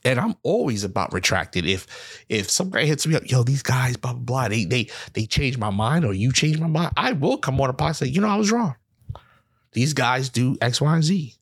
and 0.03 0.19
I'm 0.19 0.36
always 0.43 0.84
about 0.84 1.13
retracted. 1.13 1.65
If 1.65 2.25
if 2.29 2.49
some 2.49 2.69
guy 2.69 2.86
hits 2.86 3.05
me 3.05 3.15
up, 3.15 3.29
yo, 3.29 3.43
these 3.43 3.63
guys, 3.63 3.97
blah 3.97 4.13
blah 4.13 4.21
blah, 4.21 4.47
they 4.47 4.65
they 4.65 4.89
they 5.13 5.25
change 5.25 5.57
my 5.57 5.69
mind, 5.69 6.05
or 6.05 6.13
you 6.13 6.31
change 6.31 6.60
my 6.60 6.67
mind, 6.67 6.91
I 6.97 7.12
will 7.13 7.38
come 7.38 7.60
on 7.62 7.69
a 7.69 7.73
podcast 7.73 7.88
and 7.88 7.95
say, 7.97 8.07
you 8.07 8.21
know, 8.21 8.29
I 8.29 8.38
was 8.38 8.51
wrong. 8.51 8.75
These 9.73 9.93
guys 9.93 10.29
do 10.29 10.57
X, 10.62 10.81
Y, 10.81 10.93
and 10.93 11.03
Z. 11.03 11.36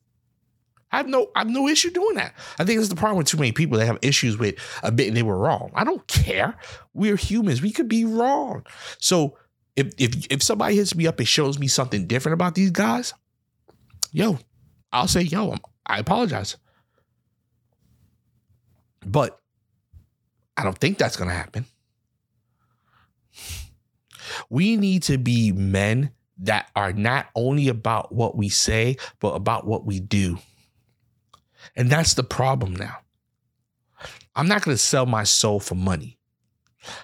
I 0.92 0.96
have 0.96 1.08
no 1.08 1.30
I 1.34 1.40
have 1.40 1.48
no 1.48 1.68
issue 1.68 1.90
doing 1.90 2.16
that. 2.16 2.34
I 2.58 2.64
think 2.64 2.80
it's 2.80 2.88
the 2.88 2.96
problem 2.96 3.18
with 3.18 3.28
too 3.28 3.36
many 3.36 3.52
people. 3.52 3.78
They 3.78 3.86
have 3.86 3.98
issues 4.02 4.36
with 4.38 4.56
a 4.82 4.90
bit 4.90 5.08
and 5.08 5.16
they 5.16 5.22
were 5.22 5.38
wrong. 5.38 5.70
I 5.74 5.84
don't 5.84 6.06
care. 6.06 6.56
We're 6.94 7.16
humans. 7.16 7.62
We 7.62 7.70
could 7.70 7.88
be 7.88 8.04
wrong. 8.04 8.66
So 8.98 9.36
if 9.76 9.92
if 9.98 10.26
if 10.30 10.42
somebody 10.42 10.76
hits 10.76 10.94
me 10.94 11.06
up 11.06 11.18
and 11.18 11.28
shows 11.28 11.58
me 11.58 11.68
something 11.68 12.06
different 12.06 12.34
about 12.34 12.54
these 12.54 12.70
guys, 12.70 13.14
yo, 14.12 14.38
I'll 14.92 15.08
say, 15.08 15.22
yo, 15.22 15.54
I 15.86 15.98
apologize. 15.98 16.56
But 19.06 19.40
I 20.56 20.64
don't 20.64 20.78
think 20.78 20.98
that's 20.98 21.16
gonna 21.16 21.32
happen. 21.32 21.66
We 24.48 24.76
need 24.76 25.04
to 25.04 25.18
be 25.18 25.52
men 25.52 26.12
that 26.38 26.70
are 26.74 26.92
not 26.92 27.28
only 27.34 27.68
about 27.68 28.12
what 28.12 28.36
we 28.36 28.48
say, 28.48 28.96
but 29.20 29.34
about 29.34 29.66
what 29.66 29.84
we 29.84 30.00
do. 30.00 30.38
And 31.76 31.90
that's 31.90 32.14
the 32.14 32.24
problem 32.24 32.74
now. 32.74 32.98
I'm 34.34 34.48
not 34.48 34.62
going 34.62 34.76
to 34.76 34.82
sell 34.82 35.06
my 35.06 35.24
soul 35.24 35.60
for 35.60 35.74
money. 35.74 36.18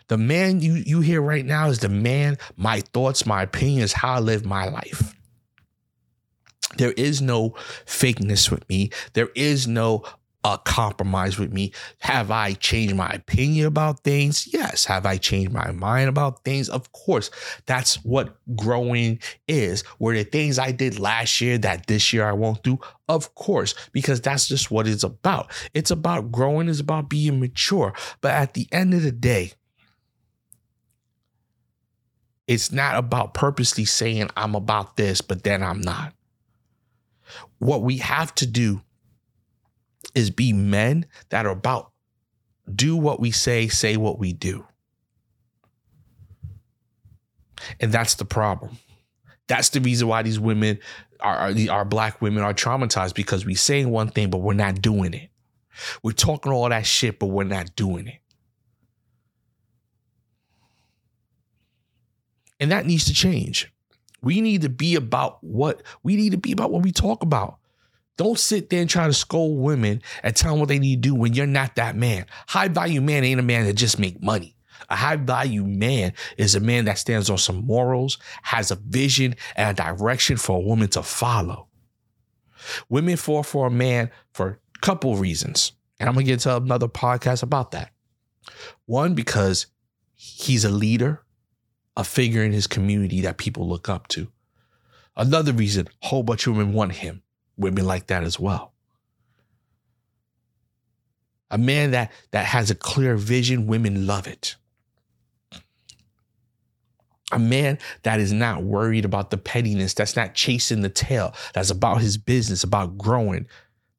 The 0.08 0.16
man 0.16 0.60
you 0.60 0.74
you 0.74 1.00
hear 1.00 1.20
right 1.20 1.44
now 1.44 1.68
is 1.68 1.80
the 1.80 1.88
man, 1.88 2.38
my 2.56 2.80
thoughts, 2.80 3.26
my 3.26 3.42
opinions, 3.42 3.92
how 3.92 4.14
I 4.14 4.18
live 4.20 4.46
my 4.46 4.68
life. 4.68 5.14
There 6.78 6.92
is 6.92 7.20
no 7.20 7.50
fakeness 7.84 8.50
with 8.50 8.68
me. 8.68 8.90
There 9.12 9.28
is 9.34 9.66
no 9.66 10.04
uh, 10.46 10.56
compromise 10.58 11.40
with 11.40 11.52
me? 11.52 11.72
Have 11.98 12.30
I 12.30 12.52
changed 12.52 12.94
my 12.94 13.08
opinion 13.08 13.66
about 13.66 14.04
things? 14.04 14.48
Yes. 14.52 14.84
Have 14.84 15.04
I 15.04 15.16
changed 15.16 15.50
my 15.50 15.72
mind 15.72 16.08
about 16.08 16.44
things? 16.44 16.68
Of 16.68 16.92
course. 16.92 17.32
That's 17.66 17.96
what 18.04 18.36
growing 18.54 19.18
is. 19.48 19.82
Were 19.98 20.14
the 20.14 20.22
things 20.22 20.60
I 20.60 20.70
did 20.70 21.00
last 21.00 21.40
year 21.40 21.58
that 21.58 21.88
this 21.88 22.12
year 22.12 22.24
I 22.24 22.32
won't 22.32 22.62
do? 22.62 22.78
Of 23.08 23.34
course, 23.34 23.74
because 23.90 24.20
that's 24.20 24.46
just 24.46 24.70
what 24.70 24.86
it's 24.86 25.02
about. 25.02 25.50
It's 25.74 25.90
about 25.90 26.30
growing, 26.30 26.68
it's 26.68 26.78
about 26.78 27.08
being 27.08 27.40
mature. 27.40 27.92
But 28.20 28.30
at 28.30 28.54
the 28.54 28.68
end 28.70 28.94
of 28.94 29.02
the 29.02 29.10
day, 29.10 29.52
it's 32.46 32.70
not 32.70 32.96
about 32.96 33.34
purposely 33.34 33.84
saying 33.84 34.30
I'm 34.36 34.54
about 34.54 34.96
this, 34.96 35.20
but 35.20 35.42
then 35.42 35.64
I'm 35.64 35.80
not. 35.80 36.12
What 37.58 37.82
we 37.82 37.96
have 37.96 38.32
to 38.36 38.46
do 38.46 38.82
is 40.14 40.30
be 40.30 40.52
men 40.52 41.06
that 41.30 41.46
are 41.46 41.52
about 41.52 41.92
do 42.74 42.96
what 42.96 43.20
we 43.20 43.30
say, 43.30 43.68
say 43.68 43.96
what 43.96 44.18
we 44.18 44.32
do. 44.32 44.66
And 47.80 47.92
that's 47.92 48.14
the 48.14 48.24
problem. 48.24 48.78
That's 49.46 49.70
the 49.70 49.80
reason 49.80 50.08
why 50.08 50.22
these 50.22 50.40
women 50.40 50.78
are, 51.20 51.36
are 51.36 51.54
our 51.70 51.84
black 51.84 52.20
women 52.20 52.42
are 52.42 52.52
traumatized 52.52 53.14
because 53.14 53.46
we 53.46 53.54
saying 53.54 53.90
one 53.90 54.08
thing, 54.08 54.30
but 54.30 54.38
we're 54.38 54.54
not 54.54 54.82
doing 54.82 55.14
it. 55.14 55.30
We're 56.02 56.12
talking 56.12 56.52
all 56.52 56.68
that 56.68 56.86
shit, 56.86 57.18
but 57.18 57.26
we're 57.26 57.44
not 57.44 57.76
doing 57.76 58.08
it. 58.08 58.18
And 62.58 62.72
that 62.72 62.86
needs 62.86 63.04
to 63.06 63.14
change. 63.14 63.72
We 64.22 64.40
need 64.40 64.62
to 64.62 64.68
be 64.68 64.94
about 64.96 65.42
what 65.44 65.82
we 66.02 66.16
need 66.16 66.32
to 66.32 66.38
be 66.38 66.52
about 66.52 66.70
what 66.70 66.82
we 66.82 66.90
talk 66.90 67.22
about. 67.22 67.58
Don't 68.16 68.38
sit 68.38 68.70
there 68.70 68.80
and 68.80 68.88
try 68.88 69.06
to 69.06 69.12
scold 69.12 69.58
women 69.58 70.02
and 70.22 70.34
tell 70.34 70.52
them 70.52 70.60
what 70.60 70.68
they 70.68 70.78
need 70.78 71.02
to 71.02 71.08
do 71.08 71.14
when 71.14 71.34
you're 71.34 71.46
not 71.46 71.76
that 71.76 71.96
man. 71.96 72.26
High 72.48 72.68
value 72.68 73.02
man 73.02 73.24
ain't 73.24 73.40
a 73.40 73.42
man 73.42 73.66
that 73.66 73.74
just 73.74 73.98
make 73.98 74.22
money. 74.22 74.56
A 74.88 74.96
high 74.96 75.16
value 75.16 75.64
man 75.64 76.12
is 76.38 76.54
a 76.54 76.60
man 76.60 76.86
that 76.86 76.98
stands 76.98 77.28
on 77.28 77.38
some 77.38 77.66
morals, 77.66 78.18
has 78.42 78.70
a 78.70 78.76
vision 78.76 79.34
and 79.54 79.78
a 79.78 79.96
direction 79.96 80.36
for 80.36 80.56
a 80.56 80.62
woman 80.62 80.88
to 80.88 81.02
follow. 81.02 81.68
Women 82.88 83.16
fall 83.16 83.42
for 83.42 83.66
a 83.66 83.70
man 83.70 84.10
for 84.32 84.60
a 84.76 84.78
couple 84.80 85.16
reasons. 85.16 85.72
And 85.98 86.08
I'm 86.08 86.14
going 86.14 86.26
to 86.26 86.32
get 86.32 86.40
to 86.40 86.56
another 86.56 86.88
podcast 86.88 87.42
about 87.42 87.72
that. 87.72 87.90
One, 88.86 89.14
because 89.14 89.66
he's 90.14 90.64
a 90.64 90.70
leader, 90.70 91.22
a 91.96 92.04
figure 92.04 92.44
in 92.44 92.52
his 92.52 92.66
community 92.66 93.22
that 93.22 93.38
people 93.38 93.68
look 93.68 93.88
up 93.88 94.08
to. 94.08 94.28
Another 95.16 95.52
reason, 95.52 95.88
a 96.02 96.06
whole 96.06 96.22
bunch 96.22 96.46
of 96.46 96.56
women 96.56 96.74
want 96.74 96.92
him 96.92 97.22
women 97.56 97.86
like 97.86 98.08
that 98.08 98.22
as 98.22 98.38
well. 98.38 98.72
A 101.50 101.58
man 101.58 101.92
that 101.92 102.10
that 102.32 102.46
has 102.46 102.70
a 102.70 102.74
clear 102.74 103.16
vision, 103.16 103.66
women 103.66 104.06
love 104.06 104.26
it. 104.26 104.56
A 107.32 107.38
man 107.38 107.78
that 108.02 108.20
is 108.20 108.32
not 108.32 108.62
worried 108.62 109.04
about 109.04 109.30
the 109.30 109.38
pettiness, 109.38 109.94
that's 109.94 110.16
not 110.16 110.34
chasing 110.34 110.82
the 110.82 110.88
tail, 110.88 111.34
that's 111.54 111.70
about 111.70 112.00
his 112.00 112.16
business, 112.16 112.62
about 112.62 112.96
growing. 112.98 113.46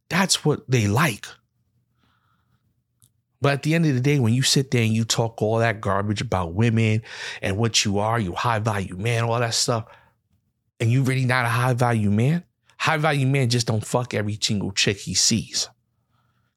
That's 0.09 0.45
what 0.45 0.69
they 0.69 0.87
like. 0.87 1.25
But 3.41 3.53
at 3.53 3.63
the 3.63 3.75
end 3.75 3.85
of 3.85 3.93
the 3.93 4.01
day, 4.01 4.19
when 4.19 4.33
you 4.33 4.41
sit 4.41 4.71
there 4.71 4.81
and 4.81 4.93
you 4.93 5.03
talk 5.03 5.41
all 5.41 5.59
that 5.59 5.81
garbage 5.81 6.21
about 6.21 6.53
women 6.53 7.03
and 7.41 7.57
what 7.57 7.85
you 7.85 7.99
are, 7.99 8.19
you 8.19 8.33
high 8.33 8.59
value 8.59 8.95
man, 8.95 9.23
all 9.23 9.39
that 9.39 9.53
stuff, 9.53 9.85
and 10.79 10.91
you 10.91 11.03
really 11.03 11.25
not 11.25 11.45
a 11.45 11.49
high 11.49 11.73
value 11.73 12.09
man, 12.09 12.43
High 12.79 12.97
value 12.97 13.27
man 13.27 13.49
just 13.49 13.67
don't 13.67 13.85
fuck 13.85 14.13
every 14.13 14.37
single 14.41 14.71
chick 14.71 14.97
he 14.97 15.13
sees 15.13 15.69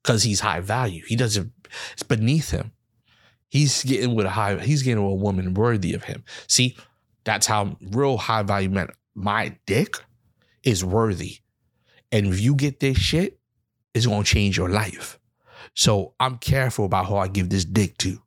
because 0.03 0.23
he's 0.23 0.41
high 0.41 0.61
value. 0.61 1.03
He 1.07 1.17
doesn't, 1.17 1.53
it's 1.93 2.03
beneath 2.03 2.51
him. 2.51 2.73
He's 3.49 3.83
getting 3.83 4.15
with 4.15 4.27
a 4.27 4.31
high, 4.31 4.59
he's 4.59 4.83
getting 4.83 5.03
with 5.05 5.13
a 5.13 5.23
woman 5.23 5.55
worthy 5.55 5.95
of 5.95 6.05
him. 6.05 6.25
See, 6.47 6.77
that's 7.25 7.47
how 7.47 7.77
real 7.81 8.17
high 8.17 8.43
value 8.43 8.71
men, 8.71 8.89
my 9.15 9.57
dick 9.67 9.97
is 10.63 10.85
worthy. 10.85 11.39
And 12.13 12.27
if 12.27 12.41
you 12.41 12.55
get 12.55 12.81
this 12.81 12.97
shit, 12.97 13.39
it's 13.95 14.07
gonna 14.07 14.25
change 14.25 14.57
your 14.57 14.69
life. 14.69 15.19
So 15.75 16.15
I'm 16.21 16.39
careful 16.39 16.85
about 16.85 17.07
who 17.07 17.17
I 17.17 17.29
give 17.29 17.51
this 17.51 17.65
dick 17.65 17.99
to 17.99 18.21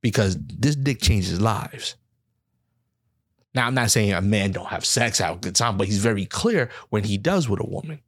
because 0.00 0.36
this 0.38 0.76
dick 0.76 1.00
changes 1.00 1.40
lives. 1.40 1.96
Now, 3.54 3.66
I'm 3.66 3.74
not 3.74 3.90
saying 3.90 4.12
a 4.12 4.20
man 4.20 4.52
don't 4.52 4.66
have 4.66 4.84
sex, 4.84 5.18
have 5.18 5.36
a 5.36 5.38
good 5.38 5.56
time, 5.56 5.76
but 5.76 5.86
he's 5.86 5.98
very 5.98 6.24
clear 6.24 6.70
when 6.90 7.04
he 7.04 7.18
does 7.18 7.48
with 7.48 7.60
a 7.60 7.66
woman. 7.66 8.00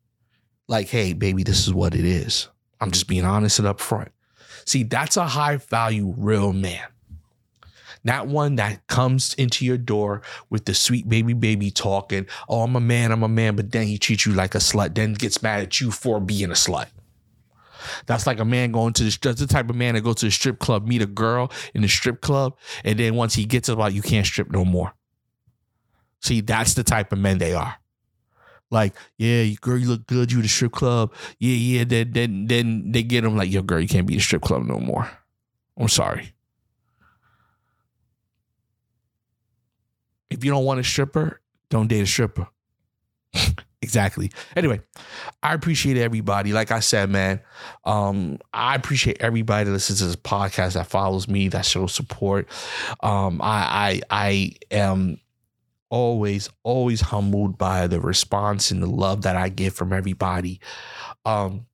Like, 0.68 0.88
hey, 0.88 1.12
baby, 1.12 1.42
this 1.42 1.66
is 1.66 1.74
what 1.74 1.94
it 1.94 2.04
is. 2.04 2.48
I'm 2.80 2.90
just 2.90 3.08
being 3.08 3.24
honest 3.24 3.58
and 3.58 3.68
upfront. 3.68 4.08
See, 4.64 4.84
that's 4.84 5.16
a 5.16 5.26
high 5.26 5.56
value 5.56 6.14
real 6.16 6.52
man. 6.52 6.86
Not 8.04 8.26
one 8.26 8.56
that 8.56 8.86
comes 8.88 9.34
into 9.34 9.64
your 9.64 9.78
door 9.78 10.22
with 10.50 10.64
the 10.64 10.74
sweet 10.74 11.08
baby 11.08 11.34
baby 11.34 11.70
talking, 11.70 12.26
oh, 12.48 12.62
I'm 12.62 12.74
a 12.74 12.80
man, 12.80 13.12
I'm 13.12 13.22
a 13.22 13.28
man, 13.28 13.54
but 13.54 13.70
then 13.70 13.86
he 13.86 13.98
treats 13.98 14.26
you 14.26 14.32
like 14.32 14.54
a 14.54 14.58
slut, 14.58 14.94
then 14.94 15.14
gets 15.14 15.42
mad 15.42 15.62
at 15.62 15.80
you 15.80 15.90
for 15.90 16.20
being 16.20 16.50
a 16.50 16.54
slut. 16.54 16.88
That's 18.06 18.26
like 18.26 18.40
a 18.40 18.44
man 18.44 18.72
going 18.72 18.92
to 18.94 19.04
the 19.04 19.18
that's 19.20 19.40
the 19.40 19.46
type 19.46 19.68
of 19.70 19.76
man 19.76 19.94
that 19.94 20.02
goes 20.02 20.16
to 20.16 20.26
the 20.26 20.32
strip 20.32 20.58
club, 20.58 20.86
meet 20.86 21.02
a 21.02 21.06
girl 21.06 21.50
in 21.74 21.82
the 21.82 21.88
strip 21.88 22.20
club, 22.20 22.56
and 22.84 22.98
then 22.98 23.14
once 23.14 23.34
he 23.34 23.44
gets 23.44 23.68
about 23.68 23.92
you 23.92 24.02
can't 24.02 24.26
strip 24.26 24.50
no 24.50 24.64
more. 24.64 24.94
See, 26.22 26.40
that's 26.40 26.74
the 26.74 26.84
type 26.84 27.12
of 27.12 27.18
men 27.18 27.38
they 27.38 27.52
are. 27.52 27.76
Like, 28.70 28.94
yeah, 29.18 29.44
girl, 29.60 29.76
you 29.76 29.88
look 29.88 30.06
good. 30.06 30.32
You 30.32 30.40
the 30.40 30.48
strip 30.48 30.72
club. 30.72 31.12
Yeah, 31.38 31.54
yeah. 31.54 31.84
Then, 31.84 32.12
then, 32.12 32.46
then 32.46 32.92
they 32.92 33.02
get 33.02 33.22
them 33.22 33.36
like, 33.36 33.50
yo, 33.50 33.60
girl, 33.62 33.80
you 33.80 33.88
can't 33.88 34.06
be 34.06 34.14
the 34.14 34.20
strip 34.20 34.42
club 34.42 34.64
no 34.64 34.78
more. 34.78 35.10
I'm 35.76 35.88
sorry. 35.88 36.32
If 40.30 40.44
you 40.44 40.50
don't 40.50 40.64
want 40.64 40.80
a 40.80 40.84
stripper, 40.84 41.42
don't 41.68 41.88
date 41.88 42.00
a 42.00 42.06
stripper. 42.06 42.46
exactly. 43.82 44.30
Anyway, 44.56 44.80
I 45.42 45.52
appreciate 45.52 45.98
everybody. 45.98 46.54
Like 46.54 46.70
I 46.70 46.80
said, 46.80 47.10
man, 47.10 47.40
um, 47.84 48.38
I 48.54 48.74
appreciate 48.74 49.20
everybody 49.20 49.64
that 49.64 49.70
listens 49.70 49.98
to 49.98 50.06
this 50.06 50.16
podcast, 50.16 50.74
that 50.74 50.86
follows 50.86 51.28
me, 51.28 51.48
that 51.48 51.66
shows 51.66 51.92
support. 51.92 52.48
Um, 53.00 53.42
I, 53.42 54.00
I, 54.10 54.26
I 54.30 54.52
am 54.70 55.18
always, 55.92 56.48
always 56.62 57.02
humbled 57.02 57.58
by 57.58 57.86
the 57.86 58.00
response 58.00 58.70
and 58.70 58.82
the 58.82 58.86
love 58.86 59.22
that 59.22 59.36
I 59.36 59.50
get 59.50 59.74
from 59.74 59.92
everybody. 59.92 60.58
Um, 61.26 61.66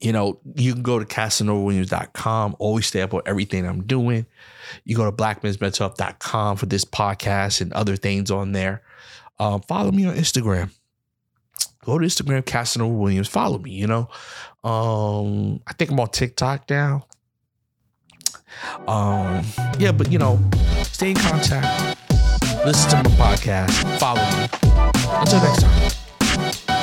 you 0.00 0.10
know, 0.10 0.40
you 0.56 0.72
can 0.72 0.82
go 0.82 0.98
to 0.98 1.04
CasanovaWilliams.com, 1.04 2.56
always 2.58 2.86
stay 2.86 3.02
up 3.02 3.12
on 3.12 3.20
everything 3.26 3.66
I'm 3.66 3.84
doing. 3.84 4.26
You 4.84 4.96
go 4.96 5.04
to 5.04 5.12
blackmensmentalhealth.com 5.12 6.56
for 6.56 6.66
this 6.66 6.86
podcast 6.86 7.60
and 7.60 7.74
other 7.74 7.94
things 7.94 8.30
on 8.30 8.52
there. 8.52 8.82
Um, 9.38 9.60
follow 9.60 9.92
me 9.92 10.06
on 10.06 10.16
Instagram. 10.16 10.70
Go 11.84 11.98
to 11.98 12.06
Instagram, 12.06 12.44
Casanova 12.44 12.92
Williams. 12.92 13.28
Follow 13.28 13.58
me, 13.58 13.72
you 13.72 13.86
know. 13.86 14.08
Um, 14.64 15.60
I 15.66 15.74
think 15.74 15.90
I'm 15.90 16.00
on 16.00 16.08
TikTok 16.08 16.70
now. 16.70 17.06
Um, 18.88 19.44
yeah, 19.78 19.92
but 19.92 20.10
you 20.10 20.18
know, 20.18 20.40
stay 20.84 21.10
in 21.10 21.16
contact 21.16 21.96
listen 22.66 22.90
to 22.90 23.10
my 23.10 23.16
podcast, 23.16 23.98
follow 24.00 24.20
me. 24.20 24.48
Until 25.20 25.40
next 25.40 25.62
time. 25.62 26.75